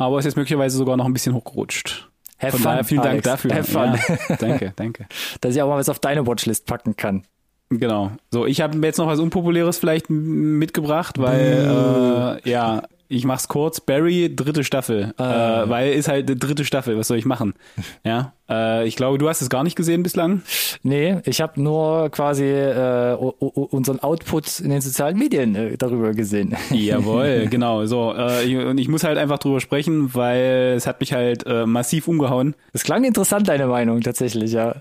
[0.00, 2.08] aber ist jetzt möglicherweise sogar noch ein bisschen hochgerutscht.
[2.38, 3.22] Have Von fun, daher vielen Alex.
[3.24, 3.54] Dank dafür.
[3.54, 4.16] Have fun.
[4.28, 5.06] Ja, danke, danke.
[5.42, 7.24] Dass ich auch mal was auf deine Watchlist packen kann.
[7.68, 8.10] Genau.
[8.30, 13.48] So, ich habe mir jetzt noch was Unpopuläres vielleicht mitgebracht, weil äh, ja, ich mach's
[13.48, 13.80] kurz.
[13.80, 16.96] Barry, dritte Staffel, äh, weil ist halt die dritte Staffel.
[16.96, 17.54] Was soll ich machen?
[18.04, 20.42] Ja, äh, ich glaube, du hast es gar nicht gesehen bislang.
[20.82, 26.56] Nee, ich habe nur quasi äh, unseren Output in den sozialen Medien äh, darüber gesehen.
[26.70, 27.84] Jawohl, genau.
[27.86, 31.44] So äh, ich, und ich muss halt einfach drüber sprechen, weil es hat mich halt
[31.46, 32.54] äh, massiv umgehauen.
[32.72, 34.76] Das klang interessant, deine Meinung, tatsächlich, ja.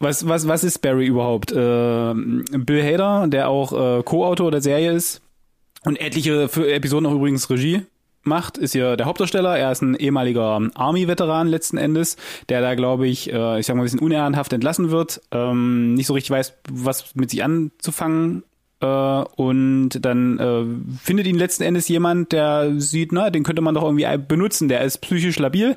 [0.00, 1.52] Was, was, was ist Barry überhaupt?
[1.52, 1.54] Äh,
[2.14, 5.22] Bill Hader, der auch äh, Co-Autor der Serie ist
[5.84, 7.82] und etliche Episoden auch übrigens Regie
[8.22, 9.56] macht, ist hier der Hauptdarsteller.
[9.58, 12.16] Er ist ein ehemaliger Army-Veteran letzten Endes,
[12.48, 16.06] der da, glaube ich, äh, ich sag mal, ein bisschen unehrenhaft entlassen wird, ähm, nicht
[16.06, 18.44] so richtig weiß, was mit sich anzufangen
[18.86, 23.82] und dann äh, findet ihn letzten Endes jemand, der sieht, na, den könnte man doch
[23.82, 25.76] irgendwie benutzen, der ist psychisch labil,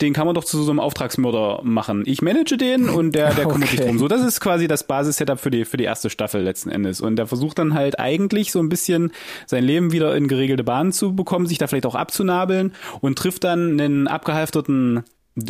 [0.00, 2.02] den kann man doch zu so einem Auftragsmörder machen.
[2.06, 3.88] Ich manage den und der, der kümmert sich Okay.
[3.88, 3.98] drum.
[3.98, 7.00] So, das ist quasi das Basis-Setup für die, für die erste Staffel letzten Endes.
[7.00, 9.12] Und der versucht dann halt eigentlich so ein bisschen
[9.46, 13.44] sein Leben wieder in geregelte Bahnen zu bekommen, sich da vielleicht auch abzunabeln und trifft
[13.44, 15.04] dann einen abgehalfterten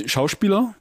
[0.07, 0.75] Schauspieler,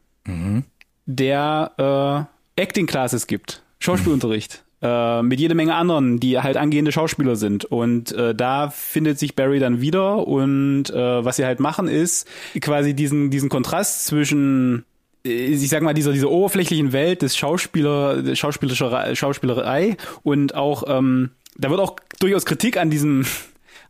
[1.06, 2.28] der
[2.58, 4.64] äh, Acting-Classes gibt, Schauspielunterricht.
[4.82, 7.66] Äh, mit jede Menge anderen, die halt angehende Schauspieler sind.
[7.66, 10.26] Und äh, da findet sich Barry dann wieder.
[10.26, 12.28] Und äh, was sie halt machen, ist
[12.62, 14.86] quasi diesen, diesen Kontrast zwischen
[15.26, 21.32] äh, ich sag mal, dieser, dieser oberflächlichen Welt des Schauspieler, Schauspielerischer, Schauspielerei und auch, ähm,
[21.58, 23.26] da wird auch durchaus Kritik an diesem,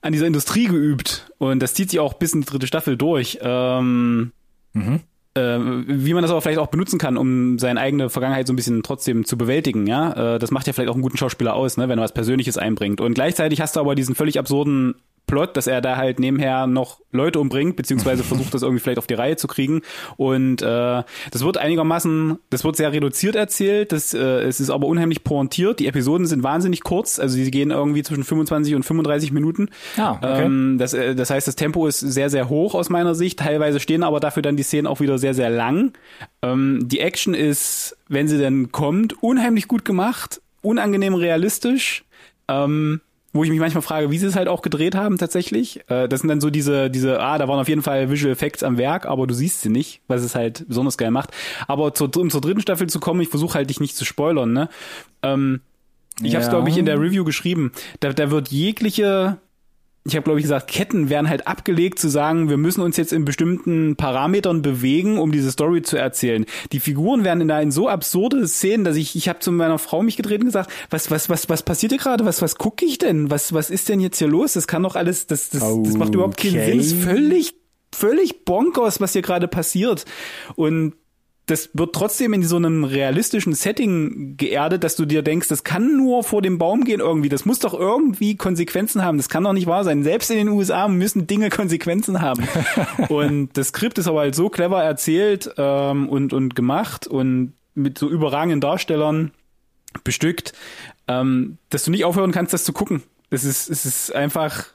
[0.01, 1.31] an dieser Industrie geübt.
[1.37, 3.37] Und das zieht sich auch bis in die dritte Staffel durch.
[3.43, 4.31] Ähm,
[4.73, 4.99] äh,
[5.35, 8.83] wie man das aber vielleicht auch benutzen kann, um seine eigene Vergangenheit so ein bisschen
[8.83, 10.35] trotzdem zu bewältigen, ja.
[10.35, 12.57] Äh, das macht ja vielleicht auch einen guten Schauspieler aus, ne, wenn er was Persönliches
[12.57, 12.99] einbringt.
[12.99, 14.95] Und gleichzeitig hast du aber diesen völlig absurden
[15.29, 19.05] Plot, dass er da halt nebenher noch Leute umbringt, beziehungsweise versucht, das irgendwie vielleicht auf
[19.05, 19.81] die Reihe zu kriegen.
[20.17, 24.87] Und äh, das wird einigermaßen, das wird sehr reduziert erzählt, das, äh, es ist aber
[24.87, 25.79] unheimlich pointiert.
[25.79, 29.69] Die Episoden sind wahnsinnig kurz, also sie gehen irgendwie zwischen 25 und 35 Minuten.
[29.97, 30.45] Ah, okay.
[30.45, 33.37] ähm, das, äh, das heißt, das Tempo ist sehr, sehr hoch aus meiner Sicht.
[33.37, 35.93] Teilweise stehen aber dafür dann die Szenen auch wieder sehr, sehr lang.
[36.41, 42.03] Ähm, die Action ist, wenn sie denn kommt, unheimlich gut gemacht, unangenehm realistisch.
[42.47, 43.01] Ähm,
[43.33, 45.81] wo ich mich manchmal frage, wie sie es halt auch gedreht haben tatsächlich.
[45.89, 48.63] Äh, das sind dann so diese, diese, ah, da waren auf jeden Fall Visual Effects
[48.63, 51.29] am Werk, aber du siehst sie nicht, was es halt besonders geil macht.
[51.67, 54.51] Aber zur, um zur dritten Staffel zu kommen, ich versuche halt dich nicht zu spoilern,
[54.53, 54.69] ne?
[55.21, 55.61] Ähm,
[56.21, 56.53] ich habe es, Ja.
[56.53, 57.71] glaube ich, in der Review geschrieben.
[58.01, 59.37] Da, da wird jegliche
[60.09, 63.13] ich habe glaube ich gesagt, Ketten werden halt abgelegt zu sagen, wir müssen uns jetzt
[63.13, 66.45] in bestimmten Parametern bewegen, um diese Story zu erzählen.
[66.71, 69.79] Die Figuren werden in, da in so absurde Szenen, dass ich ich habe zu meiner
[69.79, 72.25] Frau mich gedreht und gesagt, was was was was passiert hier gerade?
[72.25, 73.31] Was was gucke ich denn?
[73.31, 74.53] Was was ist denn jetzt hier los?
[74.53, 76.65] Das kann doch alles das das, das macht überhaupt keinen Okay.
[76.65, 76.77] Sinn.
[76.77, 77.53] Das ist völlig
[77.93, 80.05] völlig bonkers, was hier gerade passiert.
[80.55, 80.93] Und
[81.49, 85.97] das wird trotzdem in so einem realistischen Setting geerdet, dass du dir denkst, das kann
[85.97, 87.29] nur vor dem Baum gehen irgendwie.
[87.29, 89.17] Das muss doch irgendwie Konsequenzen haben.
[89.17, 90.03] Das kann doch nicht wahr sein.
[90.03, 92.47] Selbst in den USA müssen Dinge Konsequenzen haben.
[93.09, 97.97] und das Skript ist aber halt so clever erzählt ähm, und, und gemacht und mit
[97.97, 99.31] so überragenden Darstellern
[100.03, 100.53] bestückt,
[101.07, 103.01] ähm, dass du nicht aufhören kannst, das zu gucken.
[103.31, 104.65] Es ist, es ist einfach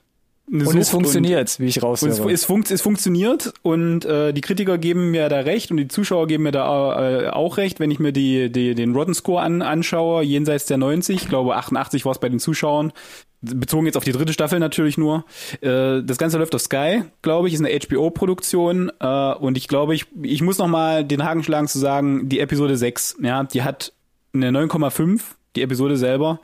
[0.52, 2.30] eine Und es funktioniert, wie ich und es, raushöre.
[2.30, 6.26] es, funkt, es funktioniert und äh, die Kritiker geben mir da recht und die Zuschauer
[6.26, 9.62] geben mir da äh, auch recht, wenn ich mir die, die, den Rotten Score an,
[9.62, 12.92] anschaue, jenseits der 90, ich glaube 88 war es bei den Zuschauern,
[13.40, 15.24] bezogen jetzt auf die dritte Staffel natürlich nur.
[15.62, 19.94] Äh, das Ganze läuft auf Sky, glaube ich, ist eine HBO-Produktion äh, und ich glaube,
[19.94, 23.62] ich, ich muss noch mal den Haken schlagen zu sagen, die Episode 6, ja, die
[23.62, 23.94] hat
[24.34, 25.22] eine 9,5,
[25.56, 26.40] die Episode selber.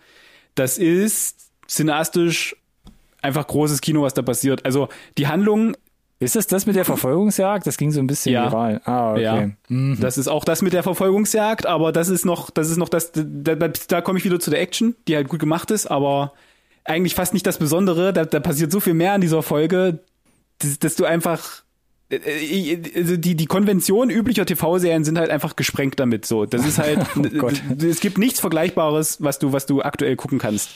[0.55, 2.57] Das ist cineastisch
[3.23, 4.65] einfach großes Kino, was da passiert.
[4.65, 5.77] Also die Handlung
[6.19, 7.67] ist es das mit der Verfolgungsjagd?
[7.67, 8.51] Das ging so ein bisschen Ja.
[8.51, 8.81] viral.
[8.85, 9.23] Ah, okay.
[9.23, 12.91] Ja, das ist auch das mit der Verfolgungsjagd, aber das ist noch, das ist noch
[12.91, 15.87] das, da, da, da komme ich wieder zu der Action, die halt gut gemacht ist,
[15.87, 16.35] aber
[16.85, 18.13] eigentlich fast nicht das Besondere.
[18.13, 20.01] Da, da passiert so viel mehr in dieser Folge,
[20.59, 21.63] dass, dass du einfach
[22.11, 26.45] also die die Konvention üblicher TV-Serien sind halt einfach gesprengt damit so.
[26.45, 26.99] Das ist halt
[27.43, 27.51] Oh
[27.85, 30.71] es gibt nichts vergleichbares, was du was du aktuell gucken kannst.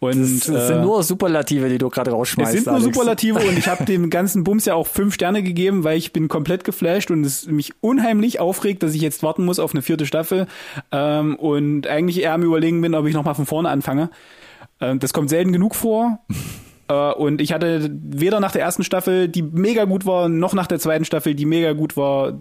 [0.00, 2.50] Und Das, das äh, sind nur Superlative, die du gerade rausschmeißt.
[2.50, 2.94] es sind nur Alex.
[2.94, 6.28] Superlative und ich habe dem ganzen Bums ja auch fünf Sterne gegeben, weil ich bin
[6.28, 10.06] komplett geflasht und es mich unheimlich aufregt, dass ich jetzt warten muss auf eine vierte
[10.06, 10.46] Staffel
[10.92, 14.10] ähm, und eigentlich eher am überlegen bin, ob ich noch mal von vorne anfange.
[14.80, 16.20] Ähm, das kommt selten genug vor.
[16.88, 20.66] Äh, und ich hatte weder nach der ersten Staffel, die mega gut war, noch nach
[20.66, 22.38] der zweiten Staffel, die mega gut war,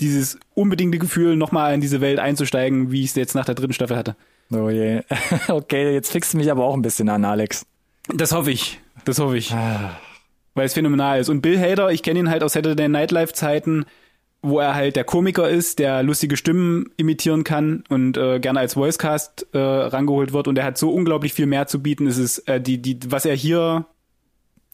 [0.00, 3.72] dieses unbedingte Gefühl, nochmal in diese Welt einzusteigen, wie ich es jetzt nach der dritten
[3.72, 4.16] Staffel hatte.
[4.50, 5.02] Oh je.
[5.48, 7.66] Okay, jetzt fixt du mich aber auch ein bisschen an, Alex.
[8.08, 8.80] Das hoffe ich.
[9.04, 9.52] Das hoffe ich.
[9.52, 9.98] Ah.
[10.54, 11.28] Weil es phänomenal ist.
[11.28, 13.86] Und Bill Hader, ich kenne ihn halt aus Saturday Night Live Zeiten,
[14.42, 18.76] wo er halt der Komiker ist, der lustige Stimmen imitieren kann und äh, gerne als
[18.76, 20.48] Voicecast äh, rangeholt wird.
[20.48, 22.08] Und er hat so unglaublich viel mehr zu bieten.
[22.08, 23.86] Es ist äh, die die was er hier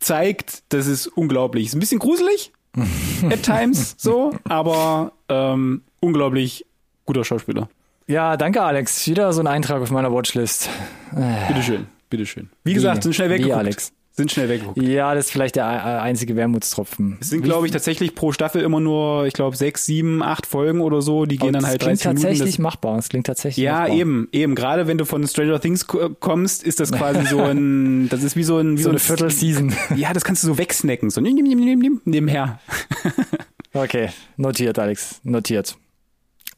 [0.00, 1.66] zeigt, das ist unglaublich.
[1.66, 2.52] Ist ein bisschen gruselig
[3.30, 6.64] at times so, aber ähm, unglaublich
[7.04, 7.68] guter Schauspieler.
[8.06, 9.06] Ja, danke, Alex.
[9.06, 10.70] Wieder so ein Eintrag auf meiner Watchlist.
[11.48, 12.48] Bitteschön, bitteschön.
[12.64, 13.58] Wie gesagt, sind schnell Wie, weggeguckt.
[13.58, 13.92] Alex.
[14.18, 14.82] Sind schnell weggeguckt.
[14.82, 17.18] Ja, das ist vielleicht der einzige Wermutstropfen.
[17.20, 20.80] Es sind, glaube ich, tatsächlich pro Staffel immer nur, ich glaube, sechs, sieben, acht Folgen
[20.80, 21.24] oder so.
[21.24, 22.22] Die gehen dann halt klingt 30 Minuten.
[22.24, 22.96] tatsächlich Das, machbar.
[22.96, 23.96] Das klingt tatsächlich ja, machbar.
[23.96, 24.54] eben, eben.
[24.56, 28.34] Gerade wenn du von Stranger Things ko- kommst, ist das quasi so ein, das ist
[28.34, 29.72] wie so ein, wie So eine ein Viertelseason.
[29.96, 32.58] Ja, das kannst du so wegsnacken, so nimm, nimm, nimm, nimm, nimm, nebenher.
[33.72, 35.20] Okay, notiert, Alex.
[35.22, 35.76] Notiert.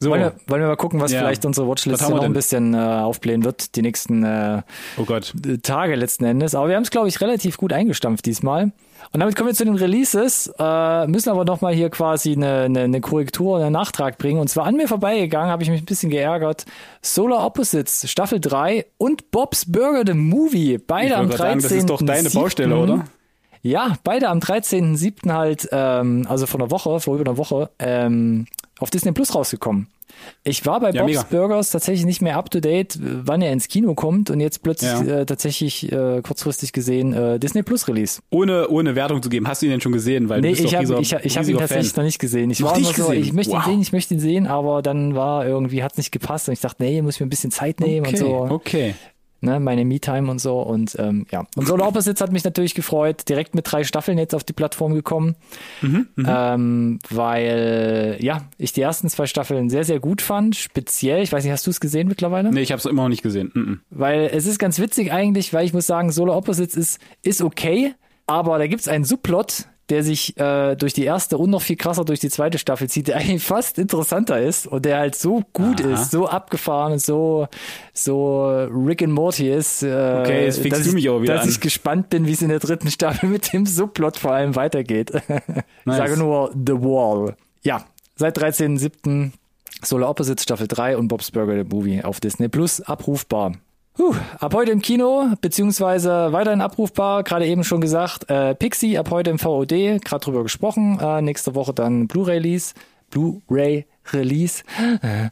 [0.03, 1.21] So, Wollen, wir, wollen wir mal gucken, was Ja.
[1.21, 4.63] vielleicht unsere Watchlist noch ein bisschen äh, aufblähen wird, die nächsten äh,
[4.97, 5.35] oh Gott.
[5.63, 6.55] Tage letzten Endes.
[6.55, 8.73] Aber wir haben es, glaube ich, relativ gut eingestampft diesmal.
[9.13, 12.81] Und damit kommen wir zu den Releases, äh, müssen aber nochmal hier quasi eine, eine,
[12.81, 14.41] eine Korrektur oder einen Nachtrag bringen.
[14.41, 16.65] Und zwar an mir vorbeigegangen, habe ich mich ein bisschen geärgert.
[17.03, 20.79] Solar Opposites, Staffel 3 und Bob's Burger, the Movie.
[20.79, 21.61] Beide am wollte gerade 13.
[21.61, 23.05] sagen, das ist doch deine Baustelle, oder?
[23.63, 25.31] Ja, beide am 13.07.
[25.31, 28.47] halt, ähm, also vor einer Woche, vor über einer Woche, ähm,
[28.81, 29.87] auf Disney Plus rausgekommen.
[30.43, 31.27] Ich war bei Ja, Bob's mega.
[31.31, 34.91] Burgers tatsächlich nicht mehr up to date, wann er ins Kino kommt und jetzt plötzlich
[34.91, 35.21] Ja.
[35.21, 38.21] äh, tatsächlich äh, kurzfristig gesehen äh, Disney Plus Release.
[38.31, 39.47] Ohne, ohne Wertung zu geben.
[39.49, 40.29] Hast du ihn denn schon gesehen?
[40.29, 42.03] Weil Nee, ich habe ich, ich hab ihn tatsächlich Fan.
[42.03, 42.51] noch nicht gesehen.
[42.51, 43.23] Ich Noch war nicht so, gesehen?
[43.23, 43.65] ich möchte ihn Wow.
[43.65, 46.83] sehen, ich möchte ihn sehen, aber dann war irgendwie hat's nicht gepasst und ich dachte,
[46.83, 48.55] nee, muss ich mir ein bisschen Zeit nehmen Okay, und so.
[48.55, 48.95] okay.
[49.41, 50.61] Ne, meine Me-Time und so.
[50.61, 51.47] Und ähm, ja.
[51.57, 53.29] Und Solar Opposites hat mich natürlich gefreut.
[53.29, 55.37] Direkt mit drei Staffeln jetzt auf die Plattform gekommen.
[55.83, 60.57] Mhm, ähm, weil, ja, ich die ersten zwei Staffeln sehr, sehr gut fand.
[60.57, 62.53] Speziell, ich weiß nicht, hast du es gesehen mittlerweile?
[62.53, 63.51] Nee, ich habe es immer noch nicht gesehen.
[63.55, 67.43] Mm Weil es ist ganz witzig eigentlich, weil ich muss sagen, Solar Opposites ist, ist
[67.43, 67.95] okay,
[68.27, 72.05] aber da gibt's einen Subplot, der sich äh, durch die erste und noch viel krasser
[72.05, 75.85] durch die zweite Staffel zieht, der eigentlich fast interessanter ist und der halt so gut
[75.85, 75.93] Aha.
[75.95, 77.49] ist, so abgefahren und so
[77.93, 79.83] so Rick and Morty ist.
[79.83, 81.51] Äh, Okay, jetzt fickst dass du ich- mich aber wieder Dass an.
[81.51, 85.13] ich gespannt bin, wie es in der dritten Staffel mit dem Subplot vor allem weitergeht.
[85.81, 85.97] Ich Nice.
[85.97, 87.35] sage nur The Wall.
[87.63, 87.85] Ja,
[88.17, 89.33] seit 13.07.
[89.83, 93.53] Solar Opposites Staffel 3 und Bob's Burger the Movie auf Disney Plus abrufbar.
[94.01, 99.11] Puh, ab heute im Kino, beziehungsweise weiterhin abrufbar, gerade eben schon gesagt, äh, Pixie ab
[99.11, 102.73] heute im VOD, gerade drüber gesprochen, äh, nächste Woche dann Blu-ray-Release,
[103.11, 104.65] Blu-ray-Release,
[105.03, 105.29] äh,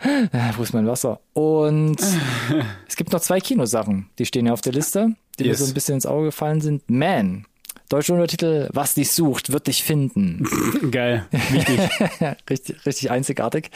[0.54, 1.18] wo ist mein Wasser?
[1.33, 1.96] Und
[2.87, 5.61] es gibt noch zwei Kinosachen, die stehen ja auf der Liste, die Yes.
[5.61, 6.83] mir so ein bisschen ins Auge gefallen sind.
[6.90, 7.46] Man,
[7.88, 10.46] deutscher Untertitel, was dich sucht, wird dich finden.
[10.90, 11.24] Geil.
[11.31, 11.81] Wichtig.
[12.50, 13.70] richtig, richtig einzigartig.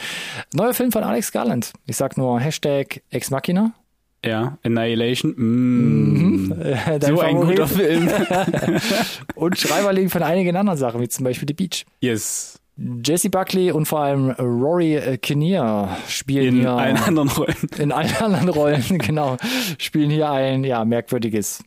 [0.53, 1.73] Neuer Film von Alex Garland.
[1.87, 3.73] Ich sag nur Hashtag Ex Machina.
[4.25, 4.57] Ja.
[4.63, 5.33] Annihilation.
[5.37, 6.51] Mm.
[6.53, 8.09] Äh, dein So ein guter Film.
[9.35, 11.85] Und Schreiberling von einigen anderen Sachen, wie zum Beispiel The Beach.
[12.01, 12.59] yes.
[13.05, 17.55] Jesse Buckley und vor allem Rory äh, Kinnear spielen In hier allen anderen Rollen.
[17.77, 19.37] in allen anderen Rollen, genau,
[19.77, 21.63] spielen hier ein ja merkwürdiges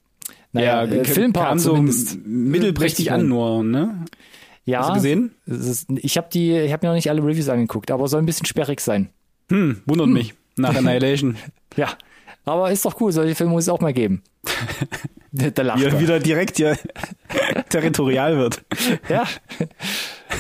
[0.51, 1.77] naja, äh, k- Filmpaar kam so
[2.25, 4.05] mittelprächtig an nur, ne?
[4.65, 5.31] Ja, Hast du gesehen?
[5.47, 8.21] es Ist, ich habe die, ich habe mir noch nicht alle Reviews angeguckt, aber soll
[8.21, 9.09] ein bisschen sperrig sein.
[9.49, 10.35] Hm, wundert mich.
[10.57, 11.37] Nach Annihilation.
[11.77, 11.91] Ja,
[12.47, 14.23] aber ist doch cool, solche Filme muss es auch mal geben.
[15.33, 16.01] da lacht Wie er er.
[16.01, 16.79] wieder direkt hier
[17.69, 18.65] territorial wird.
[19.09, 19.25] Ja.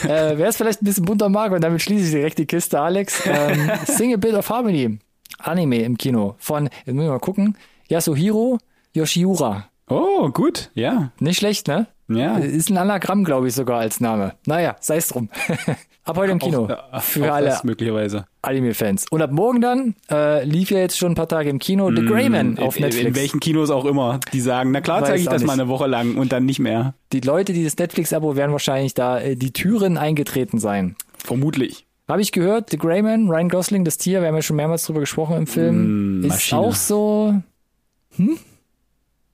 [0.04, 2.80] äh, Wer es vielleicht ein bisschen bunter mag, und damit schließe ich direkt die Kiste,
[2.80, 3.22] Alex.
[3.26, 4.98] Ähm, Sing a Bit of Harmony.
[5.38, 6.34] Anime im Kino.
[6.38, 7.56] Von, jetzt müssen wir mal gucken,
[7.88, 8.58] Yasuhiro
[8.94, 9.68] Yoshiura.
[9.88, 10.70] Oh, gut.
[10.74, 11.12] Ja.
[11.20, 11.86] Nicht schlecht, ne?
[12.08, 12.38] Ja.
[12.38, 14.34] Ist ein Anagramm, glaube ich, sogar als Name.
[14.46, 15.28] Naja, sei es drum.
[16.04, 16.68] ab heute im Kino.
[16.92, 18.26] Auch, für auch alle möglicherweise.
[18.42, 19.06] Anime-Fans.
[19.10, 22.04] Und ab morgen dann äh, lief ja jetzt schon ein paar Tage im Kino The
[22.04, 23.08] Greyman auf Mm, in, Netflix.
[23.08, 24.20] In welchen Kinos auch immer.
[24.32, 25.62] Die sagen, na klar zeige ich das mal nicht.
[25.62, 26.94] eine Woche lang und dann nicht mehr.
[27.12, 30.94] die Leute, die das Netflix-Abo werden wahrscheinlich da äh, die Türen eingetreten sein.
[31.18, 31.86] Vermutlich.
[32.08, 35.00] Habe ich gehört, The Greyman, Ryan Gosling, das Tier, wir haben ja schon mehrmals drüber
[35.00, 36.60] gesprochen im Film, Mm, ist Maschine.
[36.60, 37.34] auch so,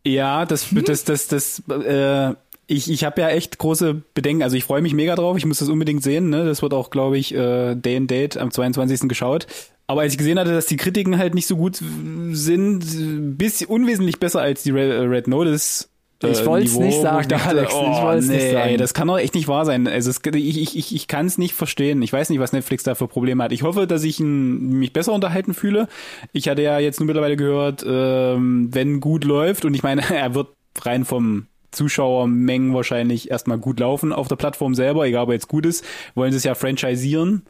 [0.04, 0.82] Ja, das, Hm?
[0.84, 2.34] das, das, das, äh,
[2.66, 4.42] ich, ich habe ja echt große Bedenken.
[4.42, 5.36] Also ich freue mich mega drauf.
[5.36, 6.30] Ich muss das unbedingt sehen.
[6.30, 6.44] Ne?
[6.44, 9.08] Das wird auch, glaube ich, äh, Day and Date am 22.
[9.08, 9.46] geschaut.
[9.86, 11.76] Aber als ich gesehen hatte, dass die Kritiken halt nicht so gut
[12.30, 15.90] sind, bisschen unwesentlich besser als die Red, Red Notice.
[16.22, 18.78] äh, Ich wollt's Niveau, nicht sagen, dachte, Alex, ich oh, wollt's nee, nicht sagen.
[18.78, 19.86] Das kann doch echt nicht wahr sein.
[19.88, 22.00] Also es, ich, ich, ich, ich kann es nicht verstehen.
[22.00, 23.52] Ich weiß nicht, was Netflix da für Probleme hat.
[23.52, 25.88] Ich hoffe, dass ich mich besser unterhalten fühle.
[26.32, 30.34] Ich hatte ja jetzt nur mittlerweile gehört, ähm, wenn gut läuft und ich meine, er
[30.34, 30.48] wird
[30.80, 35.66] rein vom Zuschauermengen wahrscheinlich erstmal gut laufen auf der Plattform selber, egal ob jetzt gut
[35.66, 37.42] ist, wollen sie es ja franchisierend.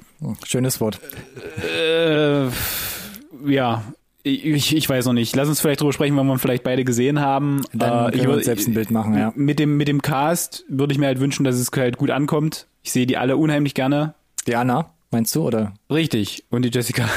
[0.45, 1.01] Schönes Wort.
[1.63, 2.47] Äh,
[3.45, 3.83] ja,
[4.25, 5.35] ich, ich weiß noch nicht.
[5.35, 7.63] Lass uns vielleicht drüber sprechen, wenn wir vielleicht beide gesehen haben.
[7.73, 9.33] Dann äh, wir uns selbst ein Bild machen, ja.
[9.35, 12.69] Mit dem, mit dem Cast würde ich mir halt wünschen, dass es halt gut ankommt.
[12.83, 14.15] Ich sehe die alle unheimlich gerne.
[14.47, 15.75] Die Anna, meinst du, oder?
[15.91, 16.45] Richtig.
[16.51, 17.09] Und die Jessica.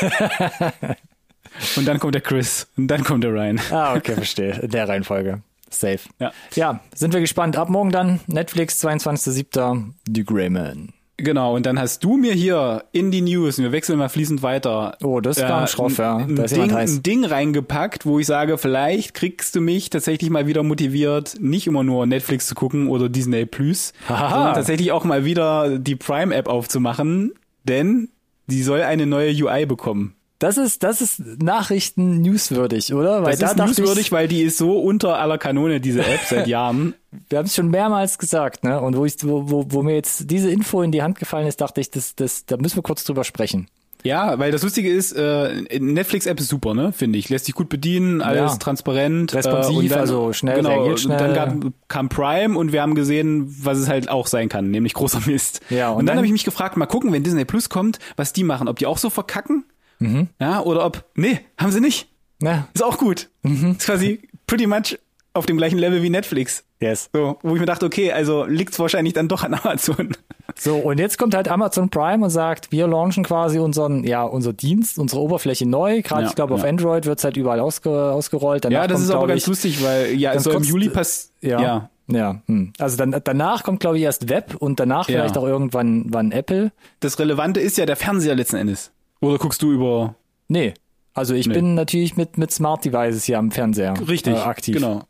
[1.76, 2.68] und dann kommt der Chris.
[2.76, 3.60] Und dann kommt der Ryan.
[3.70, 4.60] Ah, okay, verstehe.
[4.60, 5.42] In der Reihenfolge.
[5.70, 6.00] Safe.
[6.18, 6.32] Ja.
[6.54, 7.56] Ja, sind wir gespannt.
[7.56, 9.92] Ab morgen dann Netflix, 22.07.
[10.12, 10.92] The Greyman.
[11.22, 14.42] Genau, und dann hast du mir hier in die News, und wir wechseln mal fließend
[14.42, 14.96] weiter.
[15.02, 16.16] Oh, das kam schroff, ja.
[16.16, 20.30] Ein, Da ist Ding, ein Ding reingepackt, wo ich sage, vielleicht kriegst du mich tatsächlich
[20.30, 25.04] mal wieder motiviert, nicht immer nur Netflix zu gucken oder Disney Plus, sondern tatsächlich auch
[25.04, 27.32] mal wieder die Prime-App aufzumachen,
[27.64, 28.08] denn
[28.46, 30.14] die soll eine neue UI bekommen.
[30.40, 33.22] Das ist, das ist Nachrichten newswürdig, oder?
[33.22, 36.20] Weil Das da ist newswürdig, ich, weil die ist so unter aller Kanone, diese App,
[36.28, 36.94] seit Jahren.
[37.28, 38.80] wir haben es schon mehrmals gesagt, ne?
[38.80, 41.60] Und wo ich, wo, wo, wo mir jetzt diese Info in die Hand gefallen ist,
[41.60, 43.68] dachte ich, das, das, da müssen wir kurz drüber sprechen.
[44.02, 47.28] Ja, weil das Lustige ist, äh, Netflix-App ist super, ne, finde ich.
[47.28, 48.56] Lässt sich gut bedienen, alles Ja.
[48.56, 49.34] transparent.
[49.34, 51.28] Responsiv, äh, und dann, also schnell, genau, reagiert schnell.
[51.28, 54.70] Und dann gab, kam Prime und wir haben gesehen, was es halt auch sein kann,
[54.70, 55.60] nämlich großer Mist.
[55.68, 57.98] Ja, und, und dann, dann- habe ich mich gefragt, mal gucken, wenn Disney Plus kommt,
[58.16, 58.68] was die machen.
[58.68, 59.64] Ob die auch so verkacken?
[60.00, 60.28] Mhm.
[60.40, 62.08] Ja, oder ob, nee, haben sie nicht.
[62.40, 63.28] Na, Ist auch gut.
[63.42, 63.72] Mhm.
[63.72, 64.98] Ist quasi pretty much
[65.32, 66.64] auf dem gleichen Level wie Netflix.
[66.80, 67.08] yes.
[67.12, 70.16] So, wo ich mir dachte, okay, also liegt's wahrscheinlich dann doch an Amazon.
[70.58, 74.52] So, und jetzt kommt halt Amazon Prime und sagt, wir launchen quasi unseren, ja, unser
[74.52, 76.02] Dienst, unsere Oberfläche neu.
[76.02, 76.68] Gerade, Ja, ich glaube, auf ja.
[76.68, 78.64] Android wird's halt überall ausge, ausgerollt.
[78.64, 81.30] Danach Ja, das kommt, ist aber ganz ich, lustig, weil ja, soll im Juli passieren.
[81.42, 81.60] Ja.
[81.62, 81.90] ja.
[82.12, 82.42] Ja.
[82.46, 82.72] Hm.
[82.80, 85.18] Also dann, danach kommt, glaube ich, erst Web und danach Ja.
[85.20, 86.72] vielleicht auch irgendwann wann Apple.
[86.98, 88.90] Das Relevante ist ja der Fernseher letzten Endes.
[89.20, 90.14] Oder guckst du über
[90.48, 90.74] Nee.
[91.14, 91.54] Also ich Nee.
[91.54, 94.76] bin natürlich mit, mit Smart Devices hier am Fernseher richtig äh, aktiv.
[94.76, 95.02] Genau.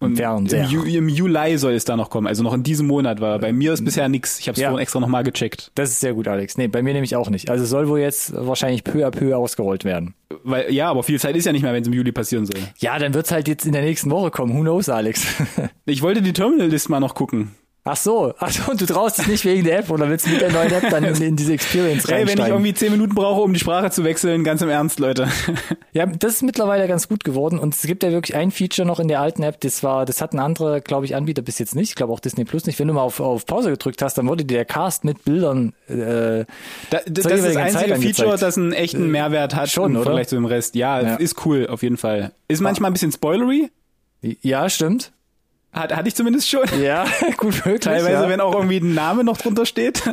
[0.00, 0.68] Und Fernseher.
[0.68, 3.52] Im, Im Juli soll es da noch kommen, also noch in diesem Monat, weil bei
[3.52, 4.40] mir ist bisher nix.
[4.40, 4.70] Ich habe es Ja.
[4.70, 5.70] vorhin extra nochmal gecheckt.
[5.76, 6.58] Das ist sehr gut, Alex.
[6.58, 7.48] Nee, bei mir nämlich auch nicht.
[7.50, 10.14] Also soll wohl jetzt wahrscheinlich peu à peu ausgerollt werden.
[10.42, 12.58] Weil, ja, aber viel Zeit ist ja nicht mehr, wenn es im Juli passieren soll.
[12.78, 14.56] Ja, dann wird's halt jetzt in der nächsten Woche kommen.
[14.56, 15.24] Who knows, Alex?
[15.84, 17.52] Ich wollte die Terminal-List mal noch gucken.
[17.84, 20.30] Ach so, ach so, und du traust dich nicht wegen der App oder willst du
[20.30, 22.52] mit der neuen App dann in, in diese Experience Hey, wenn ich reinsteigen?
[22.54, 25.28] irgendwie zehn Minuten brauche, um die Sprache zu wechseln, ganz im Ernst, Leute.
[25.94, 28.98] Ja, das ist mittlerweile ganz gut geworden und es gibt ja wirklich ein Feature noch
[28.98, 31.90] in der alten App, das war, das hatten andere, glaube ich, Anbieter bis jetzt nicht,
[31.90, 32.78] ich glaube auch Disney Plus nicht.
[32.78, 35.74] Wenn du mal auf, auf Pause gedrückt hast, dann wurde dir der Cast mit Bildern
[35.88, 36.44] äh,
[36.88, 37.96] Da, das ist das einzige.
[37.96, 40.04] Feature, das einen echten Mehrwert hat schon, oder?
[40.04, 40.76] Vergleich zu dem Rest.
[40.76, 41.14] Ja, Ja.
[41.16, 42.32] ist cool, auf jeden Fall.
[42.48, 43.70] Ist manchmal ein bisschen spoilery.
[44.22, 45.12] ja, stimmt.
[45.72, 46.64] Hat, hatte ich zumindest schon.
[46.82, 47.06] Ja,
[47.38, 47.80] gut möglich.
[47.80, 48.26] Teilweise, ja.
[48.26, 48.30] Mhm.
[48.30, 50.02] wenn auch irgendwie ein Name noch drunter steht.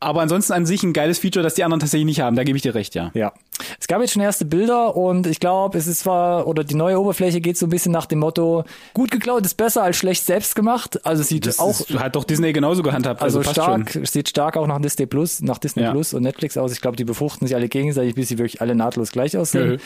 [0.00, 2.36] Aber ansonsten an sich ein geiles Feature, das die anderen tatsächlich nicht haben.
[2.36, 3.10] Da gebe ich dir recht, ja.
[3.14, 3.32] Ja.
[3.80, 7.00] Es gab jetzt schon erste Bilder und ich glaube, es ist zwar, oder die neue
[7.00, 8.62] Oberfläche geht so ein bisschen nach dem Motto,
[8.94, 11.04] gut geklaut ist besser als schlecht selbst gemacht.
[11.04, 13.20] Also sieht Das auch, ist, hat doch Disney genauso gehandhabt.
[13.22, 14.04] also, Also, stark, schon.
[14.06, 15.90] sieht stark auch nach Disney Plus, nach Disney Ja.
[15.90, 16.70] Plus und Netflix aus.
[16.70, 19.72] Ich glaube, die befruchten sich alle gegenseitig, bis sie wirklich alle nahtlos gleich aussehen.
[19.72, 19.78] Mhm.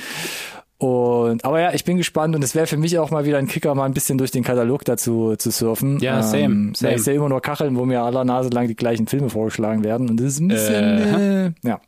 [0.82, 3.46] Und, aber ja, ich bin gespannt und es wäre für mich auch mal wieder ein
[3.46, 6.00] Kicker, mal ein bisschen durch den Katalog dazu zu surfen.
[6.00, 6.94] Ja, same, Ja, same.
[6.96, 10.10] ich sehe immer nur Kacheln, wo mir aller Nase lang die gleichen Filme vorgeschlagen werden
[10.10, 11.80] und das ist ein bisschen, äh, ja,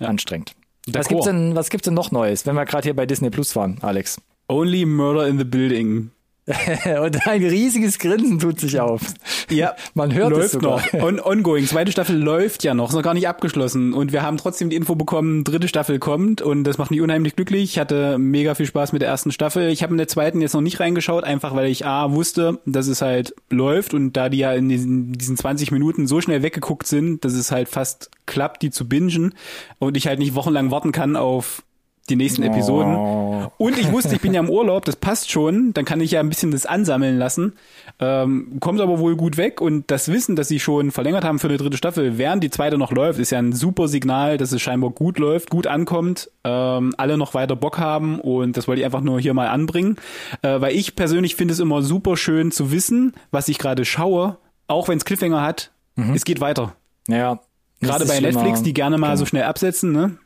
[0.00, 0.54] anstrengend.
[0.90, 3.54] Was gibt's denn, was gibt's denn noch Neues, wenn wir gerade hier bei Disney Plus
[3.56, 4.18] waren, Alex?
[4.48, 6.10] Only Murder in the Building.
[7.02, 9.02] und ein riesiges Grinsen tut sich auf.
[9.50, 10.82] Ja, Man hört es läuft sogar.
[10.92, 11.02] noch.
[11.02, 11.66] On, ongoing.
[11.66, 13.92] Zweite Staffel läuft ja noch, ist noch gar nicht abgeschlossen.
[13.92, 17.36] Und wir haben trotzdem die Info bekommen, dritte Staffel kommt und das macht mich unheimlich
[17.36, 17.64] glücklich.
[17.64, 19.68] Ich hatte mega viel Spaß mit der ersten Staffel.
[19.68, 22.86] Ich habe in der zweiten jetzt noch nicht reingeschaut, einfach weil ich A wusste, dass
[22.86, 26.86] es halt läuft und da die ja in diesen, diesen 20 Minuten so schnell weggeguckt
[26.86, 29.34] sind, dass es halt fast klappt, die zu bingen
[29.78, 31.62] und ich halt nicht wochenlang warten kann auf
[32.08, 32.96] die nächsten Episoden.
[32.96, 33.52] Oh.
[33.56, 36.20] Und ich wusste, ich bin ja im Urlaub, das passt schon, dann kann ich ja
[36.20, 37.52] ein bisschen das ansammeln lassen.
[38.00, 41.48] Ähm, kommt aber wohl gut weg und das Wissen, dass sie schon verlängert haben für
[41.48, 44.60] eine dritte Staffel, während die zweite noch läuft, ist ja ein super Signal, dass es
[44.60, 48.86] scheinbar gut läuft, gut ankommt, ähm, alle noch weiter Bock haben und das wollte ich
[48.86, 49.96] einfach nur hier mal anbringen,
[50.42, 54.38] äh, weil ich persönlich finde es immer super schön zu wissen, was ich gerade schaue,
[54.66, 55.70] auch wenn es Cliffhanger hat,
[56.14, 56.74] es geht weiter.
[57.08, 57.40] Ja.
[57.80, 58.20] Gerade bei.
[58.20, 59.18] Netflix, die gerne mal Genau.
[59.18, 60.16] so schnell absetzen, ne?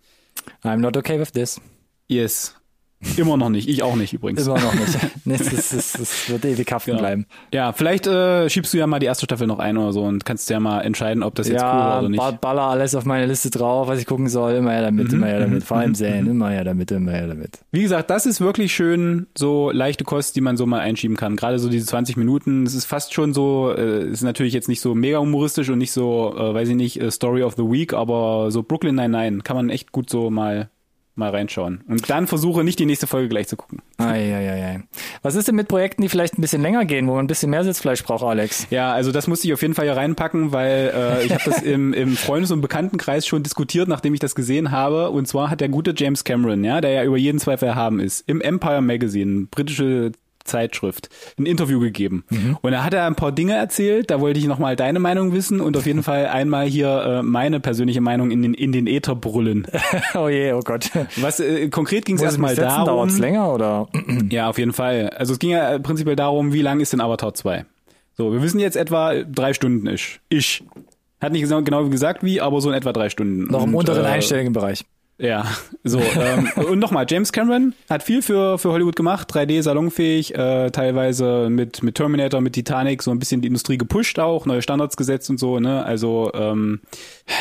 [0.64, 1.58] I'm not okay with this.
[2.08, 2.54] Yes.
[3.16, 3.68] Immer noch nicht.
[3.68, 4.46] Ich auch nicht übrigens.
[4.46, 4.98] Immer noch nicht.
[5.26, 7.00] Nee, das, das, das wird ewig haften Genau.
[7.02, 7.26] bleiben.
[7.52, 10.26] Ja, vielleicht äh, schiebst du ja mal die erste Staffel noch ein oder so und
[10.26, 12.18] kannst ja mal entscheiden, ob das jetzt cool war Ja, oder nicht.
[12.18, 14.52] ba- baller alles auf meine Liste drauf, was ich gucken soll.
[14.54, 15.64] Immer her damit, Mhm, immer her damit.
[15.64, 17.58] Vor allem sehen, immer her damit, immer her damit.
[17.72, 21.36] Wie gesagt, das ist wirklich schön, so leichte Kost, die man so mal einschieben kann.
[21.36, 24.80] Gerade so diese 20 Minuten, es ist fast schon so, äh, ist natürlich jetzt nicht
[24.82, 27.94] so mega humoristisch und nicht so, äh, weiß ich nicht, äh, Story of the Week,
[27.94, 30.68] aber so Brooklyn Nine-Nine kann man echt gut so mal
[31.16, 31.82] mal reinschauen.
[31.88, 33.82] Und dann versuche nicht die nächste Folge gleich zu gucken.
[33.98, 34.82] Eieiei.
[35.22, 37.50] Was ist denn mit Projekten, die vielleicht ein bisschen länger gehen, wo man ein bisschen
[37.50, 38.66] mehr Sitzfleisch braucht, Alex?
[38.70, 41.62] Ja, also das musste ich auf jeden Fall hier reinpacken, weil äh, ich habe das
[41.62, 45.10] im, im Freundes- und Bekanntenkreis schon diskutiert, nachdem ich das gesehen habe.
[45.10, 48.28] Und zwar hat der gute James Cameron, ja, der ja über jeden Zweifel erhaben ist,
[48.28, 50.12] im Empire Magazine, britische
[50.44, 52.24] Zeitschrift ein Interview gegeben.
[52.30, 52.58] Mhm.
[52.60, 55.60] Und da hat er ein paar Dinge erzählt, da wollte ich nochmal deine Meinung wissen
[55.60, 59.14] und auf jeden Fall einmal hier äh, meine persönliche Meinung in den, in den Äther
[59.14, 59.66] brüllen.
[60.14, 60.90] oh je, oh Gott.
[61.16, 62.86] Was äh, konkret ging es erstmal darum.
[62.86, 63.88] Dauert's länger oder?
[64.30, 65.10] ja, auf jeden Fall.
[65.10, 67.64] Also es ging ja prinzipiell darum, wie lang ist denn Avatar 2?
[68.16, 70.20] So, wir wissen jetzt etwa drei Stunden ist.
[70.28, 70.62] Ich.
[71.20, 73.44] Hat nicht genau gesagt wie, aber so in etwa drei Stunden.
[73.44, 74.84] Noch im und, unteren äh, einstelligen Bereich.
[75.18, 75.46] Ja,
[75.84, 76.00] so.
[76.00, 81.48] ähm, und nochmal, James Cameron hat viel für, für Hollywood gemacht, 3D salonfähig, äh, teilweise
[81.50, 85.30] mit, mit Terminator, mit Titanic so ein bisschen die Industrie gepusht auch, neue Standards gesetzt
[85.30, 85.84] und so, ne?
[85.84, 86.80] Also ähm,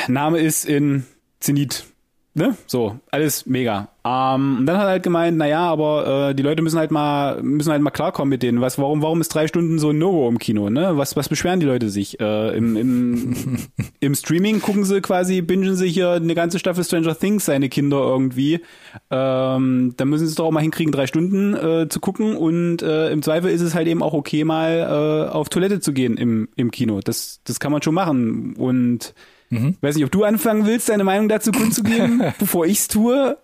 [0.08, 1.06] Name ist in
[1.40, 1.86] Zenit
[2.34, 2.58] ne?
[2.68, 3.90] So, alles mega.
[4.06, 7.42] Ähm, und dann hat er halt gemeint, naja, aber äh, die Leute müssen halt mal
[7.42, 8.60] müssen halt mal klarkommen mit denen.
[8.60, 10.98] Was, warum, warum ist drei Stunden so ein No-Go im Kino, ne?
[10.98, 12.20] Was, was beschweren die Leute sich?
[12.20, 13.58] Äh, im, im,
[14.00, 18.00] Im Streaming gucken sie quasi, bingen sie hier eine ganze Staffel Stranger Things, seine Kinder
[18.00, 18.60] irgendwie.
[19.10, 22.82] Ähm, dann müssen sie es doch auch mal hinkriegen, drei Stunden äh, zu gucken und
[22.82, 26.18] äh, im Zweifel ist es halt eben auch okay, mal äh, auf Toilette zu gehen
[26.18, 27.00] im, im Kino.
[27.02, 28.56] Das, das kann man schon machen.
[28.58, 29.14] Und
[29.54, 29.78] Mhm.
[29.82, 33.38] Weiß nicht, ob du anfangen willst, deine Meinung dazu kundzugeben, bevor ich's tue.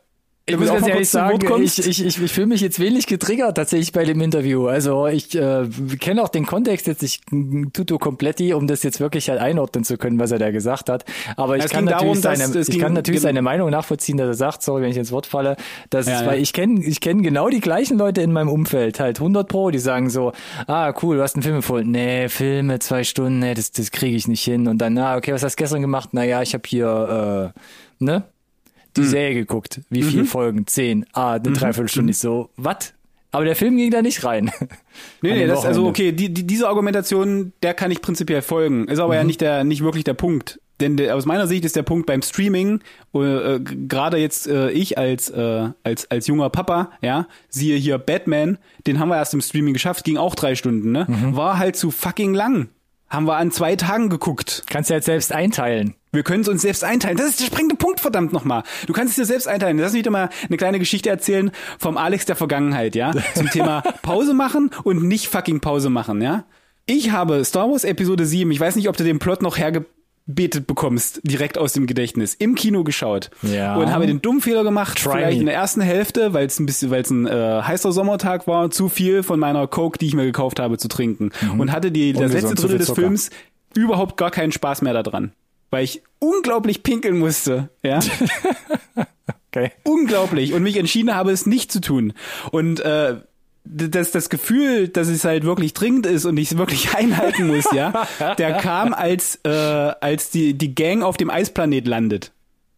[0.50, 3.92] Ich muss ganz ehrlich sagen, ich, ich, ich, ich fühle mich jetzt wenig getriggert tatsächlich
[3.92, 4.68] bei dem Interview.
[4.68, 5.68] Also ich äh,
[6.00, 7.24] kenne auch den Kontext jetzt nicht
[7.74, 11.06] tuto kompletti, um das jetzt wirklich halt einordnen zu können, was er da gesagt hat.
[11.36, 14.34] Aber ich es kann natürlich, darum, seine, ich kann natürlich seine Meinung nachvollziehen, dass er
[14.34, 15.56] sagt, sorry, wenn ich ins Wort falle,
[15.90, 16.42] dass ja, es, weil ja.
[16.42, 19.80] ich kenne ich kenne genau die gleichen Leute in meinem Umfeld, halt 100 pro, die
[19.80, 20.34] sagen so,
[20.68, 21.92] ah cool, du hast einen Film empfohlen.
[21.92, 24.68] Nee, Filme, zwei Stunden, nee, das, das kriege ich nicht hin.
[24.68, 26.14] Und dann, ah okay, was hast du gestern gemacht?
[26.14, 28.24] Naja, ich habe hier, äh, ne?
[29.00, 29.10] Die hm.
[29.10, 29.82] Serie geguckt.
[29.90, 30.28] Wie viele mhm.
[30.28, 30.68] Folgen?
[30.68, 31.06] Zehn.
[31.14, 31.54] Ah, eine mhm.
[31.56, 32.06] Dreiviertelstunde.
[32.06, 32.10] Mhm.
[32.10, 32.94] Ich so, was?
[33.32, 34.52] Aber der Film ging da nicht rein.
[35.22, 38.88] Nee, nee, das, also okay, die, die, diese Argumentation, der kann ich prinzipiell folgen.
[38.88, 39.18] Ist aber mhm.
[39.18, 40.60] ja nicht der, nicht wirklich der Punkt.
[40.80, 42.80] Denn der, aus meiner Sicht ist der Punkt beim Streaming,
[43.14, 47.98] äh, äh, gerade jetzt äh, ich als, äh, als, als junger Papa, ja, siehe hier
[47.98, 51.06] Batman, den haben wir erst im Streaming geschafft, ging auch drei Stunden, ne?
[51.08, 51.36] Mhm.
[51.36, 52.70] War halt zu fucking lang.
[53.10, 54.64] Haben wir an zwei Tagen geguckt.
[54.68, 55.96] Kannst du jetzt selbst einteilen.
[56.12, 57.18] Wir können es uns selbst einteilen.
[57.18, 58.64] Das ist der springende Punkt, verdammt nochmal.
[58.88, 59.78] Du kannst es dir selbst einteilen.
[59.78, 63.14] Lass mich doch mal eine kleine Geschichte erzählen vom Alex der Vergangenheit, ja?
[63.36, 66.46] Zum Thema Pause machen und nicht fucking Pause machen, ja?
[66.88, 70.66] Ich habe Star Wars Episode 7, ich weiß nicht, ob du den Plot noch hergebetet
[70.66, 73.30] bekommst, direkt aus dem Gedächtnis, im Kino geschaut.
[73.44, 73.76] Ja.
[73.76, 75.42] Und habe den dummen Fehler gemacht, Try vielleicht me.
[75.42, 78.72] in der ersten Hälfte, weil es ein bisschen, weil es ein äh, heißer Sommertag war,
[78.72, 81.30] zu viel von meiner Coke, die ich mir gekauft habe, zu trinken.
[81.42, 81.60] Mhm.
[81.60, 83.30] Und hatte die, das letzte Drittel des Films
[83.76, 85.34] überhaupt gar keinen Spaß mehr daran
[85.70, 88.00] weil ich unglaublich pinkeln musste, ja.
[89.52, 89.72] okay.
[89.84, 92.14] Unglaublich und mich entschieden habe, es nicht zu tun.
[92.52, 93.18] Und äh,
[93.64, 97.66] das, das Gefühl, dass es halt wirklich dringend ist und ich es wirklich einhalten muss,
[97.72, 98.08] ja,
[98.38, 102.32] der kam, als, äh, als die, die Gang auf dem Eisplanet landet.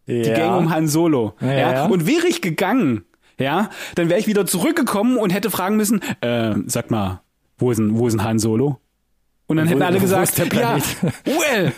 [0.06, 0.24] Ja.
[0.24, 1.34] Die Gang um Han Solo.
[1.40, 1.86] Ja, ja.
[1.86, 3.06] Und wäre ich gegangen,
[3.38, 7.22] ja, dann wäre ich wieder zurückgekommen und hätte fragen müssen, äh, sag mal,
[7.58, 8.81] wo ist ein, wo ist ein Han Solo?
[9.52, 10.78] Und dann hätten alle gesagt, ja,
[11.26, 11.74] well,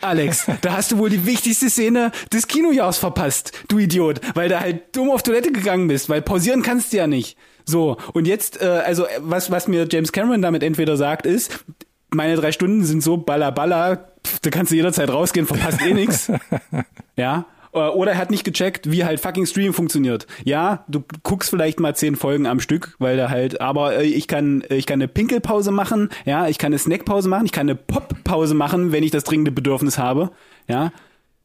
[0.00, 4.58] Alex, da hast du wohl die wichtigste Szene des Kinojahrs verpasst, du Idiot, weil du
[4.58, 7.36] halt dumm auf Toilette gegangen bist, weil pausieren kannst du ja nicht.
[7.66, 11.66] So, und jetzt, äh, also was, was mir James Cameron damit entweder sagt, ist,
[12.08, 14.08] meine drei Stunden sind so balla balla,
[14.40, 16.32] da kannst du jederzeit rausgehen, verpasst eh nix.
[17.16, 20.26] Ja, äh, oder er hat nicht gecheckt, wie halt fucking Stream funktioniert.
[20.44, 24.28] Ja, du guckst vielleicht mal zehn Folgen am Stück, weil da halt, aber äh, ich
[24.28, 27.76] kann, ich kann eine Pinkelpause machen, ja, ich kann eine Snackpause machen, ich kann eine
[27.76, 30.30] Poppause machen, wenn ich das dringende Bedürfnis habe,
[30.68, 30.92] ja.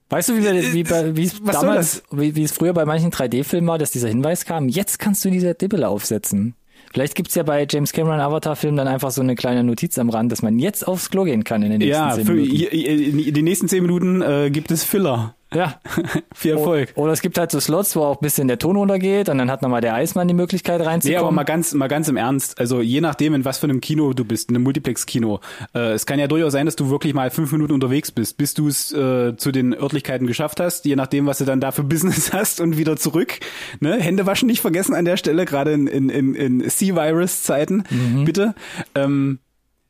[0.10, 3.68] Weißt du, wie, wie, wie, wie es damals, wie, wie es früher bei manchen 3D-Filmen
[3.68, 6.56] war, dass dieser Hinweis kam, jetzt kannst du diese Dibbel aufsetzen.
[6.94, 10.32] Vielleicht gibt's ja bei James Cameron Avatar-Film dann einfach so eine kleine Notiz am Rand,
[10.32, 12.56] dass man jetzt aufs Klo gehen kann in den nächsten ja, zehn Minuten.
[12.56, 15.36] Ja, in den nächsten zehn Minuten äh, gibt es Filler.
[15.56, 15.80] Ja.
[16.34, 16.94] Viel Erfolg.
[16.96, 19.50] Oder es gibt halt so Slots, wo auch ein bisschen der Ton runtergeht und dann
[19.50, 21.02] hat nochmal der Eismann die Möglichkeit reinzukommen.
[21.02, 22.60] Nee, aber mal ganz, mal ganz im Ernst.
[22.60, 25.40] Also je nachdem, in was für einem Kino du bist, in einem Multiplex-Kino.
[25.74, 28.54] Äh, es kann ja durchaus sein, dass du wirklich mal fünf Minuten unterwegs bist, bis
[28.54, 31.84] du es äh, zu den Örtlichkeiten geschafft hast, je nachdem, was du dann da für
[31.94, 33.40] Business hast und wieder zurück.
[33.80, 34.00] Ne?
[34.00, 38.26] Hände waschen nicht vergessen an der Stelle, gerade in, in, in, in C-Virus-Zeiten, mhm.
[38.26, 38.56] bitte.
[38.96, 39.40] Ähm,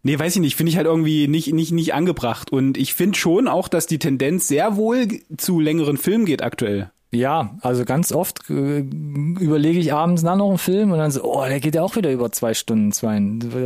[0.04, 2.52] Nee, weiß ich nicht, finde ich halt irgendwie nicht, nicht, nicht angebracht.
[2.52, 6.92] Und ich finde schon auch, dass die Tendenz sehr wohl zu längeren Filmen geht aktuell.
[7.14, 11.24] Ja, also ganz oft äh, überlege ich abends nach noch einen Film und dann so,
[11.24, 13.22] oh, der geht ja auch wieder über zwei Stunden, zwei,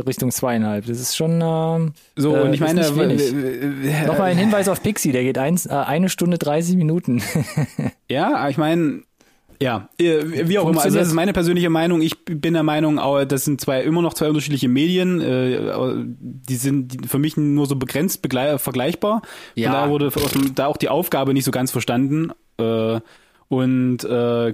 [0.06, 0.84] Richtung zweieinhalb.
[0.84, 2.36] Das ist schon äh, so.
[2.36, 6.36] Und ich meine, äh, nochmal ein Hinweis auf Pixie, der geht eins, äh, eine Stunde
[6.36, 7.22] 30 Minuten.
[8.08, 9.02] ja, ich meine,
[9.60, 10.82] Ja, äh, wie auch immer.
[10.82, 12.00] Also das ist meine persönliche Meinung.
[12.00, 12.96] Ich bin der Meinung,
[13.26, 15.20] das sind zwei immer noch zwei unterschiedliche Medien.
[15.20, 19.22] Äh, die sind für mich nur so begrenzt vergleichbar.
[19.54, 19.70] Ja.
[19.70, 20.10] Von daher wurde
[20.54, 22.32] da auch die Aufgabe nicht so ganz verstanden.
[22.58, 23.00] Äh,
[23.48, 23.98] und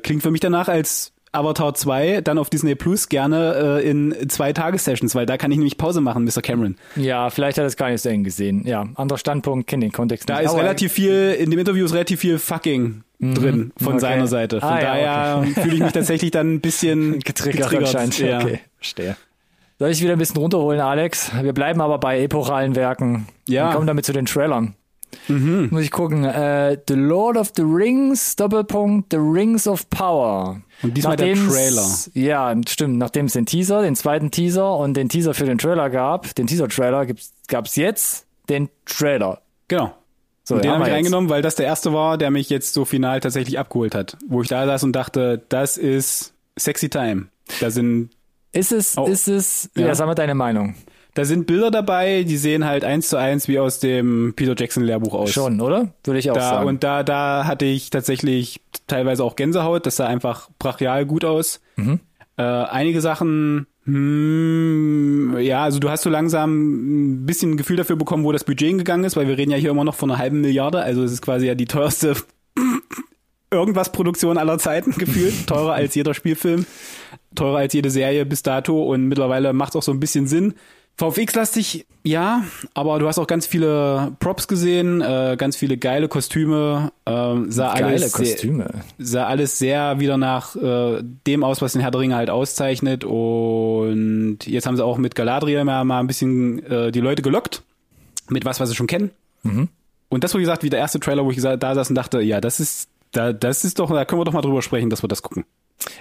[0.03, 4.53] klingt für mich danach, als Avatar 2 dann auf Disney Plus gerne äh, in zwei
[4.53, 6.43] Tagessessions, weil da kann ich nämlich Pause machen, Mr.
[6.43, 6.77] Cameron.
[6.97, 8.67] Ja, vielleicht hat er es gar nicht so eng gesehen.
[8.67, 10.47] Ja, anderer Standpunkt, kenne den Kontext da nicht.
[10.47, 13.35] Da ist relativ viel, in dem Interview ist relativ viel fucking mhm.
[13.35, 14.01] drin von okay.
[14.01, 14.61] seiner Seite.
[14.61, 15.55] Von ah, daher ja, okay.
[15.63, 17.71] fühle ich mich tatsächlich dann ein bisschen getriggert.
[17.71, 18.19] getriggert.
[18.19, 18.41] Ja.
[18.41, 19.17] Okay, verstehe.
[19.79, 21.33] Soll ich wieder ein bisschen runterholen, Alex?
[21.43, 23.27] Wir bleiben aber bei epochalen Werken.
[23.49, 23.69] Ja.
[23.69, 24.75] Und kommen damit zu den Trailern.
[25.29, 25.69] Mhm.
[25.71, 26.25] Muss ich gucken.
[26.25, 30.61] Äh, the Lord of the Rings, Doppelpunkt, The Rings of Power.
[30.83, 31.87] Und diesmal der Trailer.
[32.15, 32.99] Ja, stimmt.
[32.99, 36.47] Nachdem es den Teaser, den zweiten Teaser und den Teaser für den Trailer gab, den
[36.47, 37.07] Teaser-Trailer,
[37.49, 39.41] gab es jetzt den Trailer.
[39.69, 39.95] Genau.
[40.47, 42.85] So, und den habe ich reingenommen, weil das der erste war, der mich jetzt so
[42.85, 44.19] final tatsächlich abgeholt hat.
[44.29, 47.29] Wo ich da saß und dachte, das ist sexy time.
[47.61, 48.11] Da sind.
[48.53, 50.75] Ist es, oh, ist es, ja, ja sag mal deine Meinung.
[51.15, 54.83] Da sind Bilder dabei, die sehen halt eins zu eins wie aus dem Peter Jackson
[54.83, 55.31] Lehrbuch aus.
[55.31, 55.95] Schon, oder?
[56.03, 56.69] Würde ich auch da, sagen.
[56.69, 59.87] Und da, da hatte ich tatsächlich teilweise auch Gänsehaut.
[59.87, 61.61] Das sah einfach brachial gut aus.
[61.77, 62.01] Mhm.
[62.37, 67.95] Äh, einige Sachen, hm, ja, also du hast so langsam ein bisschen ein Gefühl dafür
[67.95, 70.19] bekommen, wo das Budget hingegangen ist, weil wir reden ja hier immer noch von einer
[70.19, 70.83] halben Milliarde.
[70.83, 72.17] Also es ist quasi ja die teuerste
[73.53, 75.47] irgendwas Produktion aller Zeiten gefühlt.
[75.47, 76.67] Teurer als jeder Spielfilm,
[77.37, 80.55] teurer als jede Serie bis dato und mittlerweile macht es auch so ein bisschen Sinn
[80.97, 86.93] VFX-lastig, ja, aber du hast auch ganz viele Props gesehen, äh, ganz viele geile Kostüme.
[87.05, 87.11] Äh,
[87.49, 88.71] sah geile alles Kostüme.
[88.99, 92.31] Sehr, sah alles sehr wieder nach äh, dem aus, was den Herr der Ringe halt
[92.31, 93.05] auszeichnet.
[93.05, 97.63] Und jetzt haben sie auch mit Galadriel mal, mal ein bisschen äh, die Leute gelockt.
[98.29, 99.11] Mit was, was sie schon kennen.
[99.43, 99.69] Mhm.
[100.09, 102.41] Und das, wo gesagt, wie der erste Trailer, wo ich da saß und dachte, ja,
[102.41, 105.09] das ist, da, das ist doch, da können wir doch mal drüber sprechen, dass wir
[105.09, 105.45] das gucken.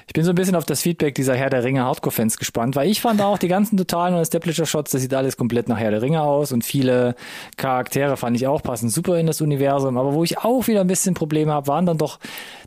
[0.07, 2.89] Ich bin so ein bisschen auf das Feedback dieser Herr der Ringe Hardcore-Fans gespannt, weil
[2.89, 6.01] ich fand auch die ganzen totalen und Establisher-Shots, das sieht alles komplett nach Herr der
[6.01, 7.15] Ringe aus und viele
[7.57, 9.97] Charaktere fand ich auch passen super in das Universum.
[9.97, 12.19] Aber wo ich auch wieder ein bisschen Probleme habe, waren dann doch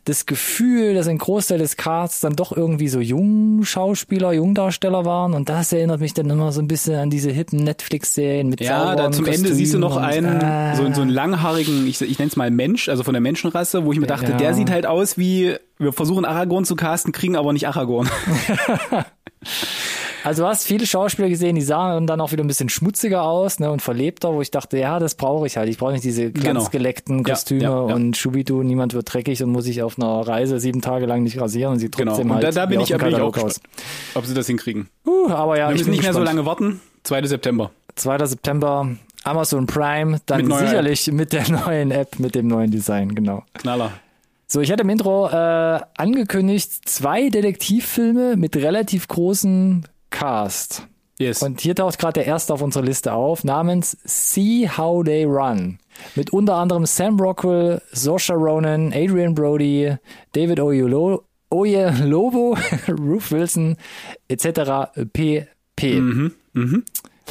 [0.05, 5.49] das Gefühl, dass ein Großteil des Casts dann doch irgendwie so Jungschauspieler, Jungdarsteller waren und
[5.49, 9.11] das erinnert mich dann immer so ein bisschen an diese hippen Netflix-Serien mit Ja, da
[9.11, 12.35] zum Ende siehst du noch einen, äh, so, so einen langhaarigen, ich, ich nenne es
[12.35, 14.37] mal Mensch, also von der Menschenrasse, wo ich mir dachte, ja.
[14.37, 18.09] der sieht halt aus wie wir versuchen Aragorn zu casten, kriegen aber nicht Aragorn.
[20.23, 23.59] also du hast viele Schauspieler gesehen, die sahen dann auch wieder ein bisschen schmutziger aus
[23.59, 25.69] ne, und verlebter, wo ich dachte, ja, das brauche ich halt.
[25.69, 27.35] Ich brauche nicht diese glanzgeleckten genau.
[27.35, 27.95] Kostüme ja, ja, ja.
[27.95, 31.39] und Schubidu, niemand wird dreckig und muss sich auf einer Reise sieben Tage lang nicht
[31.39, 32.11] rasieren und sieht genau.
[32.11, 32.39] trotzdem genau.
[32.39, 33.61] und halt da, da bin ich, bin ich auch aus.
[34.15, 34.89] ob sie das hinkriegen.
[35.05, 36.15] Uh, aber ja, wir müssen nicht gespannt.
[36.15, 36.81] mehr so lange warten.
[37.03, 37.23] 2.
[37.27, 37.71] September.
[37.95, 38.25] 2.
[38.25, 38.89] September,
[39.23, 41.13] Amazon Prime, dann mit sicherlich App.
[41.13, 43.43] mit der neuen App, mit dem neuen Design, genau.
[43.53, 43.91] Knaller.
[44.49, 50.87] So, ich hatte im Intro äh, angekündigt, zwei Detektivfilme mit relativ großem Cast.
[51.19, 51.41] Yes.
[51.41, 55.79] Und hier taucht gerade der erste auf unserer Liste auf, namens See How They Run.
[56.15, 59.95] Mit unter anderem Sam Rockwell, Saoirse Ronan, Adrian Brody,
[60.31, 61.25] David Oyelowo,
[62.87, 63.75] Ruth Wilson,
[64.29, 64.91] etc.
[65.11, 65.99] pp.
[65.99, 66.79] Mhm, mh.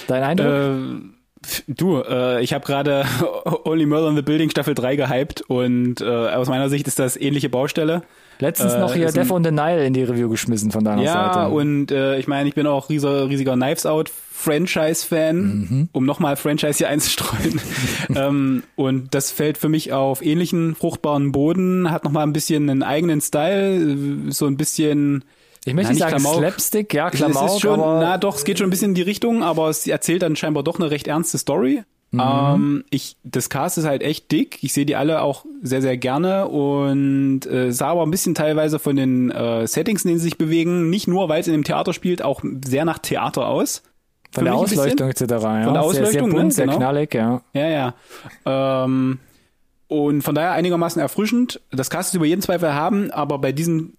[0.06, 0.46] Dein Eindruck?
[0.48, 1.15] Äh
[1.66, 3.04] Du, äh, ich habe gerade
[3.64, 7.16] Only Murder in the Building Staffel 3 gehypt und äh, aus meiner Sicht ist das
[7.16, 8.02] ähnliche Baustelle.
[8.38, 11.12] Letztens äh, noch hier Death on the Nile in die Review geschmissen von deiner ja,
[11.12, 11.38] Seite.
[11.38, 15.88] Ja, und äh, ich meine, ich bin auch riesiger, riesiger Knives Out Franchise-Fan, mhm.
[15.92, 17.60] um nochmal Franchise hier einzustreuen.
[18.14, 22.82] ähm, und das fällt für mich auf ähnlichen fruchtbaren Boden, hat nochmal ein bisschen einen
[22.82, 25.24] eigenen Style, so ein bisschen
[25.66, 26.38] ich möchte nicht sagen Klamauk.
[26.38, 29.02] Slapstick, ja, Klamauk, es ist schon, na doch, es geht schon ein bisschen in die
[29.02, 31.82] Richtung, aber es erzählt dann scheinbar doch eine recht ernste Story.
[32.12, 32.20] Mhm.
[32.22, 34.62] Ähm, ich, das Cast ist halt echt dick.
[34.62, 38.78] Ich sehe die alle auch sehr, sehr gerne und äh, sah aber ein bisschen teilweise
[38.78, 41.64] von den äh, Settings, in denen sie sich bewegen, nicht nur, weil es in dem
[41.64, 43.82] Theater spielt, auch sehr nach Theater aus.
[44.30, 45.22] Von der Ausleuchtung etc.
[45.22, 45.38] Ja.
[45.38, 46.50] Von der Ausleuchtung, sehr, sehr bunt, ne?
[46.52, 46.78] sehr genau.
[46.78, 47.42] knallig, ja.
[47.54, 47.94] Ja, ja.
[48.84, 49.18] Ähm,
[49.88, 51.60] und von daher einigermaßen erfrischend.
[51.70, 53.96] Das Cast ist über jeden Zweifel haben, aber bei diesen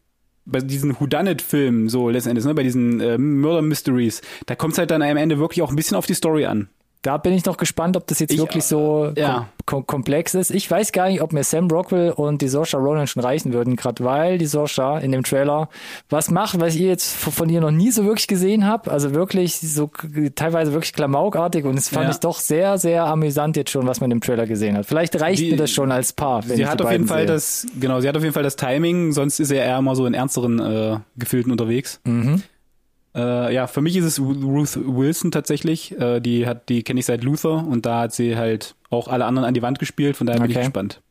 [0.47, 4.91] bei diesen Whodunit-Filmen, so letzten ne, bei diesen äh, Murder Mysteries, da kommt es halt
[4.91, 6.69] dann am Ende wirklich auch ein bisschen auf die Story an.
[7.07, 9.47] Da bin ich noch gespannt, ob das jetzt ich, wirklich so äh, ja.
[9.65, 10.51] kom komplex ist.
[10.51, 13.77] Ich weiß gar nicht, ob mir Sam Rockwell und die Saoirse Ronan schon reichen würden,
[13.77, 15.69] gerade weil die Saoirse in dem Trailer
[16.09, 18.91] was macht, was ich jetzt von ihr noch nie so wirklich gesehen habe.
[18.91, 19.89] Also wirklich so
[20.35, 22.11] teilweise wirklich klamaukartig und es fand ja.
[22.11, 24.85] ich doch sehr, sehr amüsant jetzt schon, was man im Trailer gesehen hat.
[24.85, 26.41] Vielleicht reicht die, mir das schon als Paar.
[26.41, 27.27] sie hat auf jeden Fall sehe.
[27.27, 30.05] das, genau, sie hat auf jeden Fall das Timing, sonst ist er eher immer so
[30.05, 32.01] in ernsteren äh, Gefilden unterwegs.
[32.03, 32.43] Mhm.
[33.17, 35.99] Äh, ja, für mich ist es Ruth Wilson tatsächlich.
[35.99, 39.25] Äh, die hat, die kenne ich seit Luther und da hat sie halt auch alle
[39.25, 40.15] anderen an die Wand gespielt.
[40.15, 41.01] Von daher bin ich gespannt.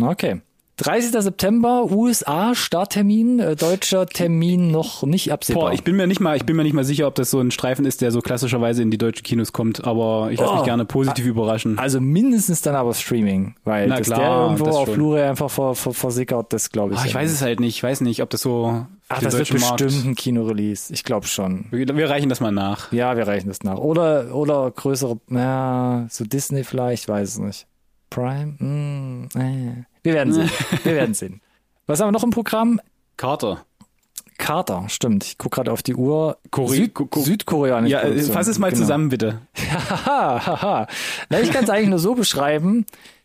[0.00, 0.40] Okay.
[0.78, 1.12] 30.
[1.22, 5.64] September, USA, Starttermin, äh, deutscher Termin noch nicht absehbar.
[5.64, 7.38] Boah, ich bin mir nicht mal, ich bin mir nicht mal sicher, ob das so
[7.40, 10.56] ein Streifen ist, der so klassischerweise in die deutschen Kinos kommt, aber ich lasse Oh.
[10.56, 11.78] mich gerne positiv überraschen.
[11.78, 14.92] Also mindestens dann aber Streaming, weil Na dass klar, der irgendwo das auf.
[14.92, 17.00] Blu-ray einfach ver, ver, versickert, das glaube ich.
[17.00, 19.40] Ah, ich weiß es halt nicht, ich weiß nicht, ob das so Ach, das wird
[19.50, 19.82] deutschen Markt.
[19.84, 20.92] bestimmt ein Kinorelease.
[20.94, 21.66] Ich glaube schon.
[21.70, 22.90] Wir, wir reichen das mal nach.
[22.92, 23.76] Ja, wir reichen das nach.
[23.76, 27.66] Oder, oder größere, ja, so Disney vielleicht, weiß es nicht.
[28.08, 28.54] Prime?
[28.58, 29.84] Hm, äh.
[30.02, 30.50] Wir werden sehen.
[30.84, 31.40] Wir werden sehen.
[31.86, 32.80] Was haben wir noch im Programm?
[33.16, 33.64] Carter.
[34.38, 35.24] Carter, stimmt.
[35.24, 36.38] Ich gucke gerade auf die Uhr.
[36.50, 38.32] Kore- Süd Ko- Ko- Südkoreanische Ja, äh, Produktion.
[38.34, 38.80] fass es mal Genau.
[38.80, 39.40] zusammen, bitte.
[40.06, 40.86] Haha, haha.
[41.42, 42.84] Ich kann es eigentlich nur so beschreiben.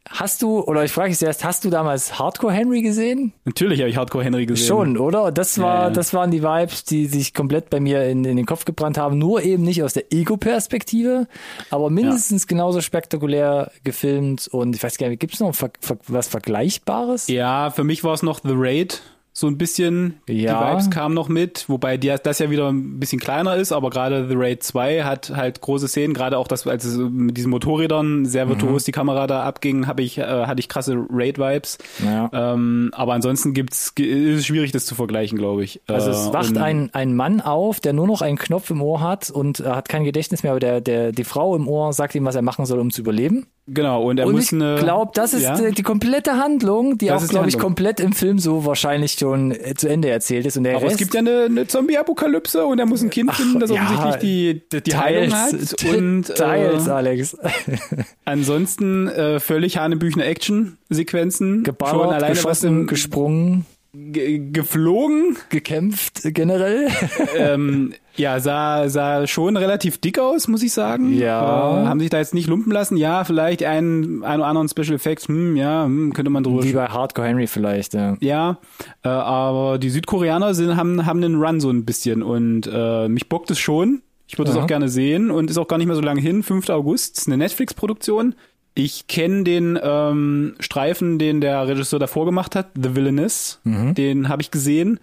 [0.09, 3.33] Hast du, oder ich frage dich zuerst, hast du damals Hardcore Henry gesehen?
[3.45, 4.67] Natürlich habe ich Hardcore Henry gesehen.
[4.67, 5.31] Schon, oder?
[5.31, 5.89] Das war, Ja, ja.
[5.89, 9.17] das waren die Vibes, die sich komplett bei mir in, in den Kopf gebrannt haben.
[9.17, 11.27] Nur eben nicht aus der Ego-Perspektive,
[11.69, 14.47] aber mindestens genauso spektakulär gefilmt.
[14.47, 17.27] Und ich weiß gar nicht, gibt es noch ver ver was Vergleichbares?
[17.27, 19.01] Ja, für mich war es noch The Raid.
[19.39, 20.65] So ein bisschen, Ja.
[20.65, 23.91] die Vibes kamen noch mit, wobei die, das ja wieder ein bisschen kleiner ist, aber
[23.91, 27.51] gerade The Raid 2 hat halt große Szenen, gerade auch das, als es mit diesen
[27.51, 31.77] Motorrädern sehr virtuos die Kamera da abging, habe ich, äh, hatte ich krasse Raid-Vibes.
[32.03, 32.31] Ja.
[32.33, 35.81] Ähm, aber ansonsten gibt's, ist es schwierig, das zu vergleichen, glaube ich.
[35.85, 38.81] Also Äh, es wacht und- ein, ein Mann auf, der nur noch einen Knopf im
[38.81, 41.93] Ohr hat und äh, hat kein Gedächtnis mehr, aber der, der, die Frau im Ohr
[41.93, 43.45] sagt ihm, was er machen soll, um zu überleben.
[43.69, 44.77] Genau, und er und muss ich eine.
[44.79, 45.55] glaube, das ist ja?
[45.59, 49.13] die, die komplette Handlung, die Das auch, die glaube ich, komplett im Film so wahrscheinlich
[49.13, 50.55] schon äh, zu Ende erzählt ist.
[50.55, 53.33] Und der Aber Rest, es gibt ja eine, eine Zombie-Apokalypse und er muss ein Kind
[53.33, 55.53] finden, das ja, offensichtlich die, die Heilung hat.
[55.83, 57.37] Und Details, äh, Alex.
[58.25, 61.63] ansonsten äh, völlig hanebüchene Action-Sequenzen.
[61.63, 65.37] Geballert, alleine was geschossen, im, gesprungen, ge geflogen.
[65.49, 66.87] gekämpft generell.
[67.37, 71.13] ähm, ja, sah, sah schon relativ dick aus, muss ich sagen.
[71.13, 71.83] Ja.
[71.83, 72.97] Äh, haben sich da jetzt nicht lumpen lassen.
[72.97, 76.73] Ja, vielleicht einen, einen oder anderen Special Effects, hm, ja, hm, könnte man drüber Wie
[76.73, 78.17] bei Hardcore Henry vielleicht, ja.
[78.19, 78.57] Ja,
[79.03, 83.29] äh, aber die Südkoreaner sind, haben, haben einen Run so ein bisschen und äh, mich
[83.29, 84.01] bockt es schon.
[84.29, 84.63] Ich würde es Ja.
[84.63, 86.43] auch gerne sehen und ist auch gar nicht mehr so lange hin.
[86.43, 86.69] 5.
[86.69, 88.35] August, ist eine Netflix-Produktion.
[88.79, 93.59] Ich kenne den ähm, Streifen, den der Regisseur davor gemacht hat, The Villainess.
[93.95, 94.99] Den habe ich gesehen.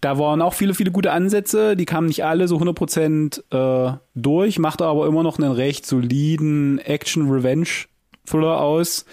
[0.00, 1.76] Da waren auch viele, viele gute Ansätze.
[1.76, 6.78] Die kamen nicht alle so 100% äh, durch, machte aber immer noch einen recht soliden
[6.78, 9.04] Action-Revenge-Thriller aus.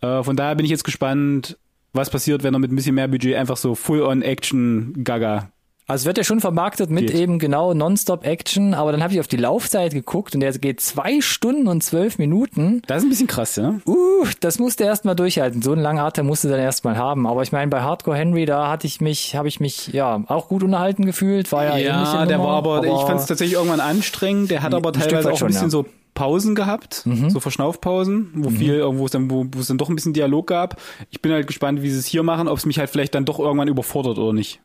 [0.00, 1.58] Äh, von daher bin ich jetzt gespannt,
[1.92, 5.50] was passiert, wenn er mit ein bisschen mehr Budget einfach so Full-on-Action-Gaga.
[5.88, 7.16] Also es wird ja schon vermarktet mit Geht.
[7.16, 11.22] eben genau Nonstop-Action, aber dann habe ich auf die Laufzeit geguckt und der geht zwei
[11.22, 12.82] Stunden und zwölf Minuten.
[12.86, 13.80] Das ist ein bisschen krass, ja?
[13.86, 15.62] Uh, das musste erst mal durchhalten.
[15.62, 17.26] So einen langen Atem musste dann erst mal haben.
[17.26, 20.48] Aber ich meine, bei Hardcore Henry, da hatte ich mich, habe ich mich ja auch
[20.48, 21.50] gut unterhalten gefühlt.
[21.52, 24.50] War ja, ähnliche der Nummer, war aber, ich fand es tatsächlich irgendwann anstrengend.
[24.50, 25.78] Der hat aber Ein teilweise auch ein schon, bisschen ja.
[25.78, 25.84] Mhm.
[25.84, 29.88] so Pausen gehabt, so Verschnaufpausen, wo viel irgendwo es dann, wo, wo es dann doch
[29.88, 30.80] ein bisschen Dialog gab.
[31.10, 33.24] Ich bin halt gespannt, wie sie es hier machen, ob es mich halt vielleicht dann
[33.24, 34.60] doch irgendwann überfordert oder nicht.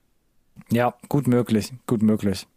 [0.72, 2.48] Ja, gut möglich, gut möglich.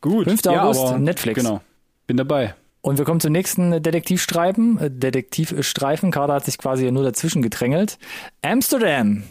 [0.00, 0.24] Gut.
[0.24, 0.44] 5.
[0.46, 1.42] ja, August, Netflix.
[1.42, 1.60] Genau.
[2.06, 2.54] Bin dabei.
[2.82, 4.78] Und wir kommen zum nächsten Detektivstreifen.
[4.78, 6.10] Äh, Detektivstreifen.
[6.10, 7.98] Kader hat sich quasi nur dazwischen gedrängelt.
[8.42, 9.24] Amsterdam.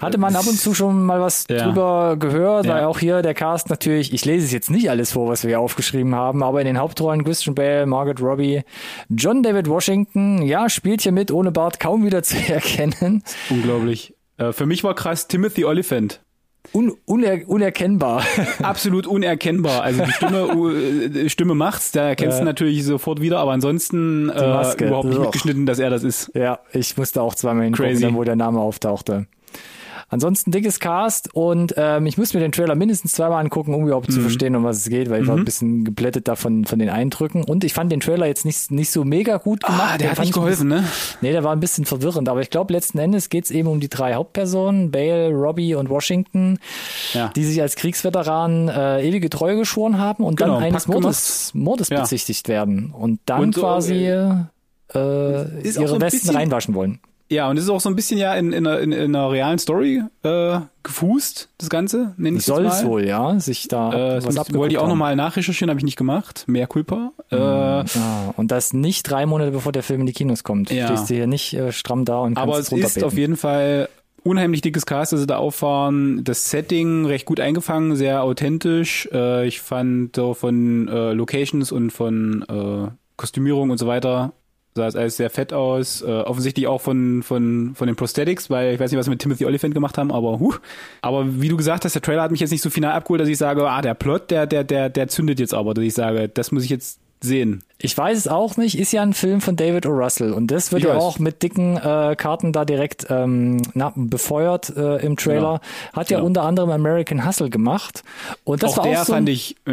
[0.00, 1.64] Hatte man ab und zu schon mal was Ja.
[1.66, 2.74] drüber gehört, Ja.
[2.74, 5.50] weil auch hier der Cast natürlich, ich lese es jetzt nicht alles vor, was wir
[5.50, 8.62] hier aufgeschrieben haben, aber in den Hauptrollen Christian Bale, Margaret Robbie,
[9.08, 13.22] John David Washington, ja, spielt hier mit, ohne Bart kaum wieder zu erkennen.
[13.50, 14.14] Unglaublich.
[14.38, 16.20] Äh, für mich war krass Timothy Oliphant.
[16.72, 18.22] Un uner unerkennbar.
[18.62, 19.82] Absolut unerkennbar.
[19.82, 22.40] Also die Stimme, uh, Stimme macht's, da erkennst Ja.
[22.40, 25.24] du natürlich sofort wieder, aber ansonsten äh, überhaupt nicht Ugh.
[25.24, 26.30] mitgeschnitten, dass er das ist.
[26.34, 29.26] Ja, ich musste auch zweimal hingucken, wo der Name auftauchte.
[30.08, 34.08] Ansonsten dickes Cast und ähm, ich musste mir den Trailer mindestens zweimal angucken, um überhaupt
[34.08, 34.12] Mhm.
[34.12, 36.90] zu verstehen, um was es geht, weil ich war ein bisschen geblättet davon von den
[36.90, 39.82] Eindrücken und ich fand den Trailer jetzt nicht, nicht so mega gut gemacht.
[39.94, 40.76] Ah, der Den hat nicht geholfen, ne?
[40.82, 43.80] bisschen- Nee, der war ein bisschen verwirrend, aber ich glaube letzten Endes geht's eben um
[43.80, 46.58] die drei Hauptpersonen, Bale, Robbie und Washington,
[47.12, 47.32] Ja.
[47.34, 51.88] die sich als Kriegsveteranen äh, ewige Treue geschworen haben und Genau, dann eines Mordes, Mordes
[51.88, 52.02] Ja.
[52.02, 57.00] bezichtigt werden und dann Und quasi äh, auch ihre so Westen bisschen- reinwaschen wollen.
[57.28, 59.30] Ja, und es ist auch so ein bisschen ja in, in, einer, in, in einer
[59.30, 64.16] realen Story äh, gefußt, das Ganze, nenne ich Soll es wohl, ja, sich da Äh,
[64.24, 66.44] was abgeguckt wollte ich auch nochmal nachrecherchieren, habe ich nicht gemacht.
[66.46, 67.12] Mehr Culpa.
[67.30, 67.84] Äh, Ah,
[68.36, 70.70] und das nicht drei Monate bevor der Film in die Kinos kommt.
[70.70, 70.86] Ja.
[70.86, 73.88] Stehst du hier nicht äh, stramm da und kannst aber es ist auf jeden Fall
[74.22, 76.22] unheimlich dickes Cast, das sie da auffahren.
[76.24, 79.08] Das Setting recht gut eingefangen, sehr authentisch.
[79.12, 84.32] Äh, ich fand so von äh, Locations und von äh, Kostümierung und so weiter
[84.76, 86.02] sah es alles sehr fett aus.
[86.02, 89.20] Äh, offensichtlich auch von, von, von den Prosthetics, weil ich weiß nicht, was sie mit
[89.20, 90.54] Timothy Oliphant gemacht haben, aber huh.
[91.02, 93.28] Aber wie du gesagt hast, der Trailer hat mich jetzt nicht so final abgeholt, dass
[93.28, 96.28] ich sage, ah, der Plot, der, der, der, der zündet jetzt aber, dass ich sage,
[96.28, 97.62] das muss ich jetzt sehen.
[97.78, 99.90] Ich weiß es auch nicht, ist ja ein Film von David O.
[99.90, 101.02] Russell und das wird Ich ja weiß.
[101.02, 105.60] auch mit dicken äh, Karten da direkt ähm, na, befeuert äh, im Trailer.
[105.94, 106.26] Hat ja Genau.
[106.26, 108.04] unter anderem American Hustle gemacht
[108.44, 109.70] und das auch war der auch so fand ein, ich, äh,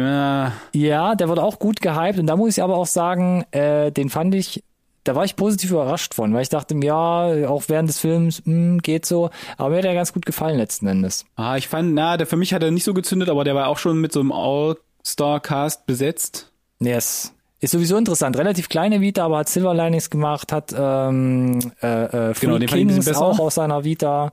[0.72, 4.08] ja, der wurde auch gut gehypt und da muss ich aber auch sagen, äh, den
[4.08, 4.64] fand ich
[5.04, 8.78] da war ich positiv überrascht von, weil ich dachte, ja, auch während des Films, mh,
[8.82, 11.24] geht so, aber mir hat er ganz gut gefallen letzten Endes.
[11.36, 13.68] ah, ich fand, na, der für mich hat er nicht so gezündet, aber der war
[13.68, 16.50] auch schon mit so einem All-Star-Cast besetzt.
[16.78, 18.36] Nee, es ist sowieso interessant.
[18.36, 23.08] Relativ kleine Vita, aber hat Silver Linings gemacht, hat ähm, äh, äh, Free Genau, Kings
[23.14, 24.32] auch aus seiner Vita.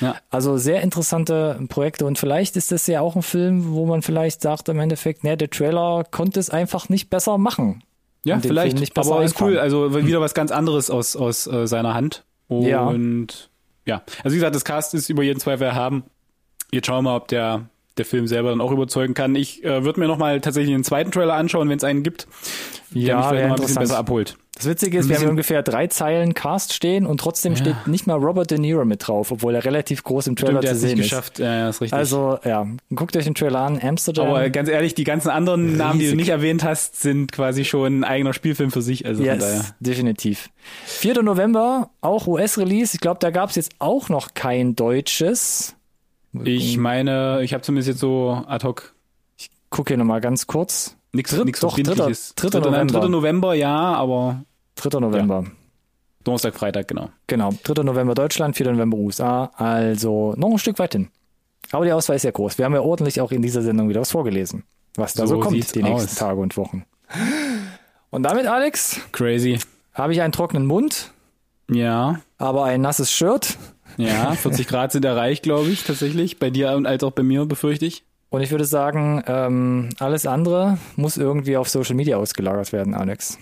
[0.00, 0.16] Ja.
[0.30, 4.42] Also sehr interessante Projekte und vielleicht ist das ja auch ein Film, wo man vielleicht
[4.42, 7.82] sagt im Endeffekt, ne, der Trailer konnte es einfach nicht besser machen.
[8.26, 11.94] Ja, vielleicht, nicht aber ist cool, also wieder was ganz anderes aus, aus äh, seiner
[11.94, 12.24] Hand.
[12.48, 12.84] Ja.
[12.84, 13.50] Und
[13.86, 16.02] ja, also wie gesagt, das Cast ist über jeden Zweifel erhaben.
[16.72, 17.68] Jetzt schauen wir mal, ob der,
[17.98, 19.34] der Film selber dann auch überzeugen kann.
[19.34, 22.26] Ich äh, würde mir nochmal tatsächlich einen zweiten Trailer anschauen, wenn es einen gibt,
[22.90, 24.36] der Ja, mich vielleicht noch mal ein bisschen besser abholt.
[24.56, 28.14] Das Witzige ist, wir haben ungefähr drei Zeilen Cast stehen und trotzdem steht nicht mal
[28.14, 30.76] Robert De Niro mit drauf, obwohl er relativ groß im Trailer Stimmt, der zu hat
[30.76, 31.10] es nicht sehen ist.
[31.10, 31.38] geschafft.
[31.40, 31.98] Ja, ja, ist richtig.
[31.98, 34.28] Also ja, guckt euch den Trailer an, Amsterdam.
[34.28, 36.16] aber ganz ehrlich, die ganzen anderen Namen, die du Riesig.
[36.16, 39.04] nicht erwähnt hast, sind quasi schon ein eigener Spielfilm für sich.
[39.04, 39.56] Also von daher.
[39.56, 40.48] Yes, definitiv.
[40.86, 41.22] 4.
[41.22, 42.94] November, auch US-Release.
[42.94, 45.75] Ich glaube, da gab es jetzt auch noch kein deutsches.
[46.44, 48.94] Ich meine, ich habe zumindest jetzt so ad hoc
[49.70, 50.96] Guck hier nochmal ganz kurz.
[51.12, 53.00] nichts Dritt- nichts doch, dritter- dritter nein, November.
[53.00, 53.08] 3.
[53.08, 54.44] November, ja, aber
[54.76, 55.00] 3.
[55.00, 55.44] November.
[56.24, 57.10] Donnerstag, Freitag, genau.
[57.26, 57.82] Genau, 3.
[57.82, 58.72] November Deutschland, 4.
[58.72, 59.50] November USA.
[59.56, 61.08] Also noch ein Stück weit hin.
[61.72, 62.58] Aber die Auswahl ist ja groß.
[62.58, 64.62] Wir haben ja ordentlich auch in dieser Sendung wieder was vorgelesen,
[64.94, 66.14] was da so, So kommt die nächsten aus.
[66.14, 66.84] Tage und Wochen.
[68.10, 69.58] Und damit, Alex, Crazy.
[69.94, 71.12] habe ich einen trockenen Mund,
[71.70, 73.58] Ja, aber ein nasses Shirt.
[73.96, 76.38] Ja, 40 Grad sind erreicht, glaube ich, tatsächlich.
[76.38, 78.04] Bei dir und als auch bei mir, befürchte ich.
[78.28, 83.38] Und ich würde sagen, ähm, alles andere muss irgendwie auf Social Media ausgelagert werden, Alex.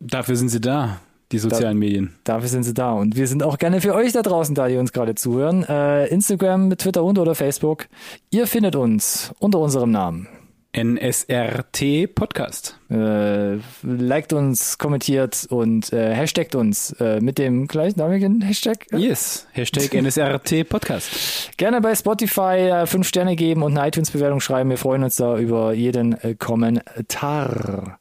[0.00, 1.00] Dafür sind sie da,
[1.32, 2.14] die sozialen Medien.
[2.24, 2.92] Dafür sind sie da.
[2.92, 5.64] Und wir sind auch gerne für euch da draußen da, die uns gerade zuhören.
[5.64, 7.86] Äh, Instagram, Twitter und oder Facebook.
[8.30, 10.28] Ihr findet uns unter unserem Namen.
[10.72, 12.78] NSRT Podcast.
[12.90, 18.86] Äh, liked uns, kommentiert und äh, hashtagt uns äh, mit dem gleichnamigen Hashtag.
[18.92, 21.50] Yes, Hashtag NSRT Podcast.
[21.56, 24.68] Gerne bei Spotify äh, fünf Sterne geben und eine iTunes-Bewertung schreiben.
[24.70, 27.98] Wir freuen uns da über jeden äh, Kommentar.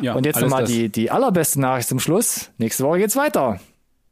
[0.00, 2.50] Ja, Und jetzt nochmal die, die allerbeste Nachricht zum Schluss.
[2.58, 3.58] Nächste Woche geht's weiter.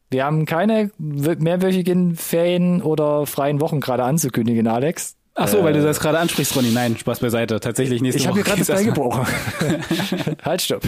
[0.09, 5.15] Wir haben keine mehrwöchigen Ferien oder freien Wochen gerade anzukündigen, Alex.
[5.37, 6.71] Ach so, weil du das gerade ansprichst, Ronny.
[6.71, 7.59] Nein, Spaß beiseite.
[7.59, 8.45] Tatsächlich nächste Ich habe Woche.
[8.45, 9.19] hier gerade das geht's Bein
[9.67, 10.35] erst- gebrochen.
[10.43, 10.83] halt, stopp.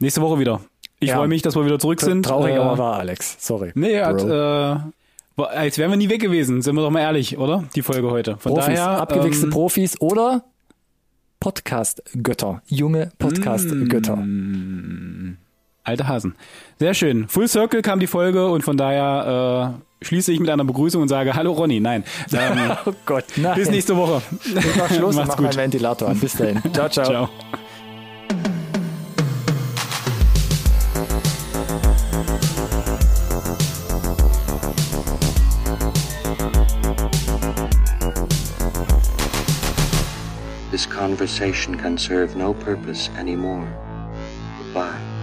[0.00, 0.60] Nächste Woche wieder.
[1.00, 1.16] Ich Ja.
[1.16, 2.24] freue mich, dass wir wieder zurück sind.
[2.24, 3.36] Traurig, Äh, aber wahr, Alex.
[3.38, 3.70] Sorry.
[3.74, 7.38] Nee, hat, äh, war- als wären wir nie weg gewesen, sind wir doch mal ehrlich,
[7.38, 7.64] oder?
[7.76, 8.36] Die Folge heute.
[8.38, 10.42] Von Profis, daher, abgewichste ähm, Profis oder
[11.40, 12.62] Podcast-Götter.
[12.66, 14.16] Junge Podcast-Götter.
[14.16, 15.36] Mm.
[15.84, 16.34] Alte Hasen.
[16.78, 17.28] Sehr schön.
[17.28, 21.08] Full Circle kam die Folge und von daher äh, schließe ich mit einer Begrüßung und
[21.08, 21.78] sage Hallo Ronny.
[21.80, 22.04] Nein.
[22.32, 23.54] Ähm, Oh Gott, nein.
[23.54, 24.22] bis nächste Woche.
[24.44, 25.46] Ich mach Schluss und mach gut.
[25.46, 26.18] meinen Ventilator an.
[26.18, 26.60] Bis dahin.
[26.72, 27.04] Ciao, ciao.
[27.04, 27.28] Ciao.
[40.70, 43.68] This conversation can serve no purpose anymore.
[44.58, 45.13] Goodbye.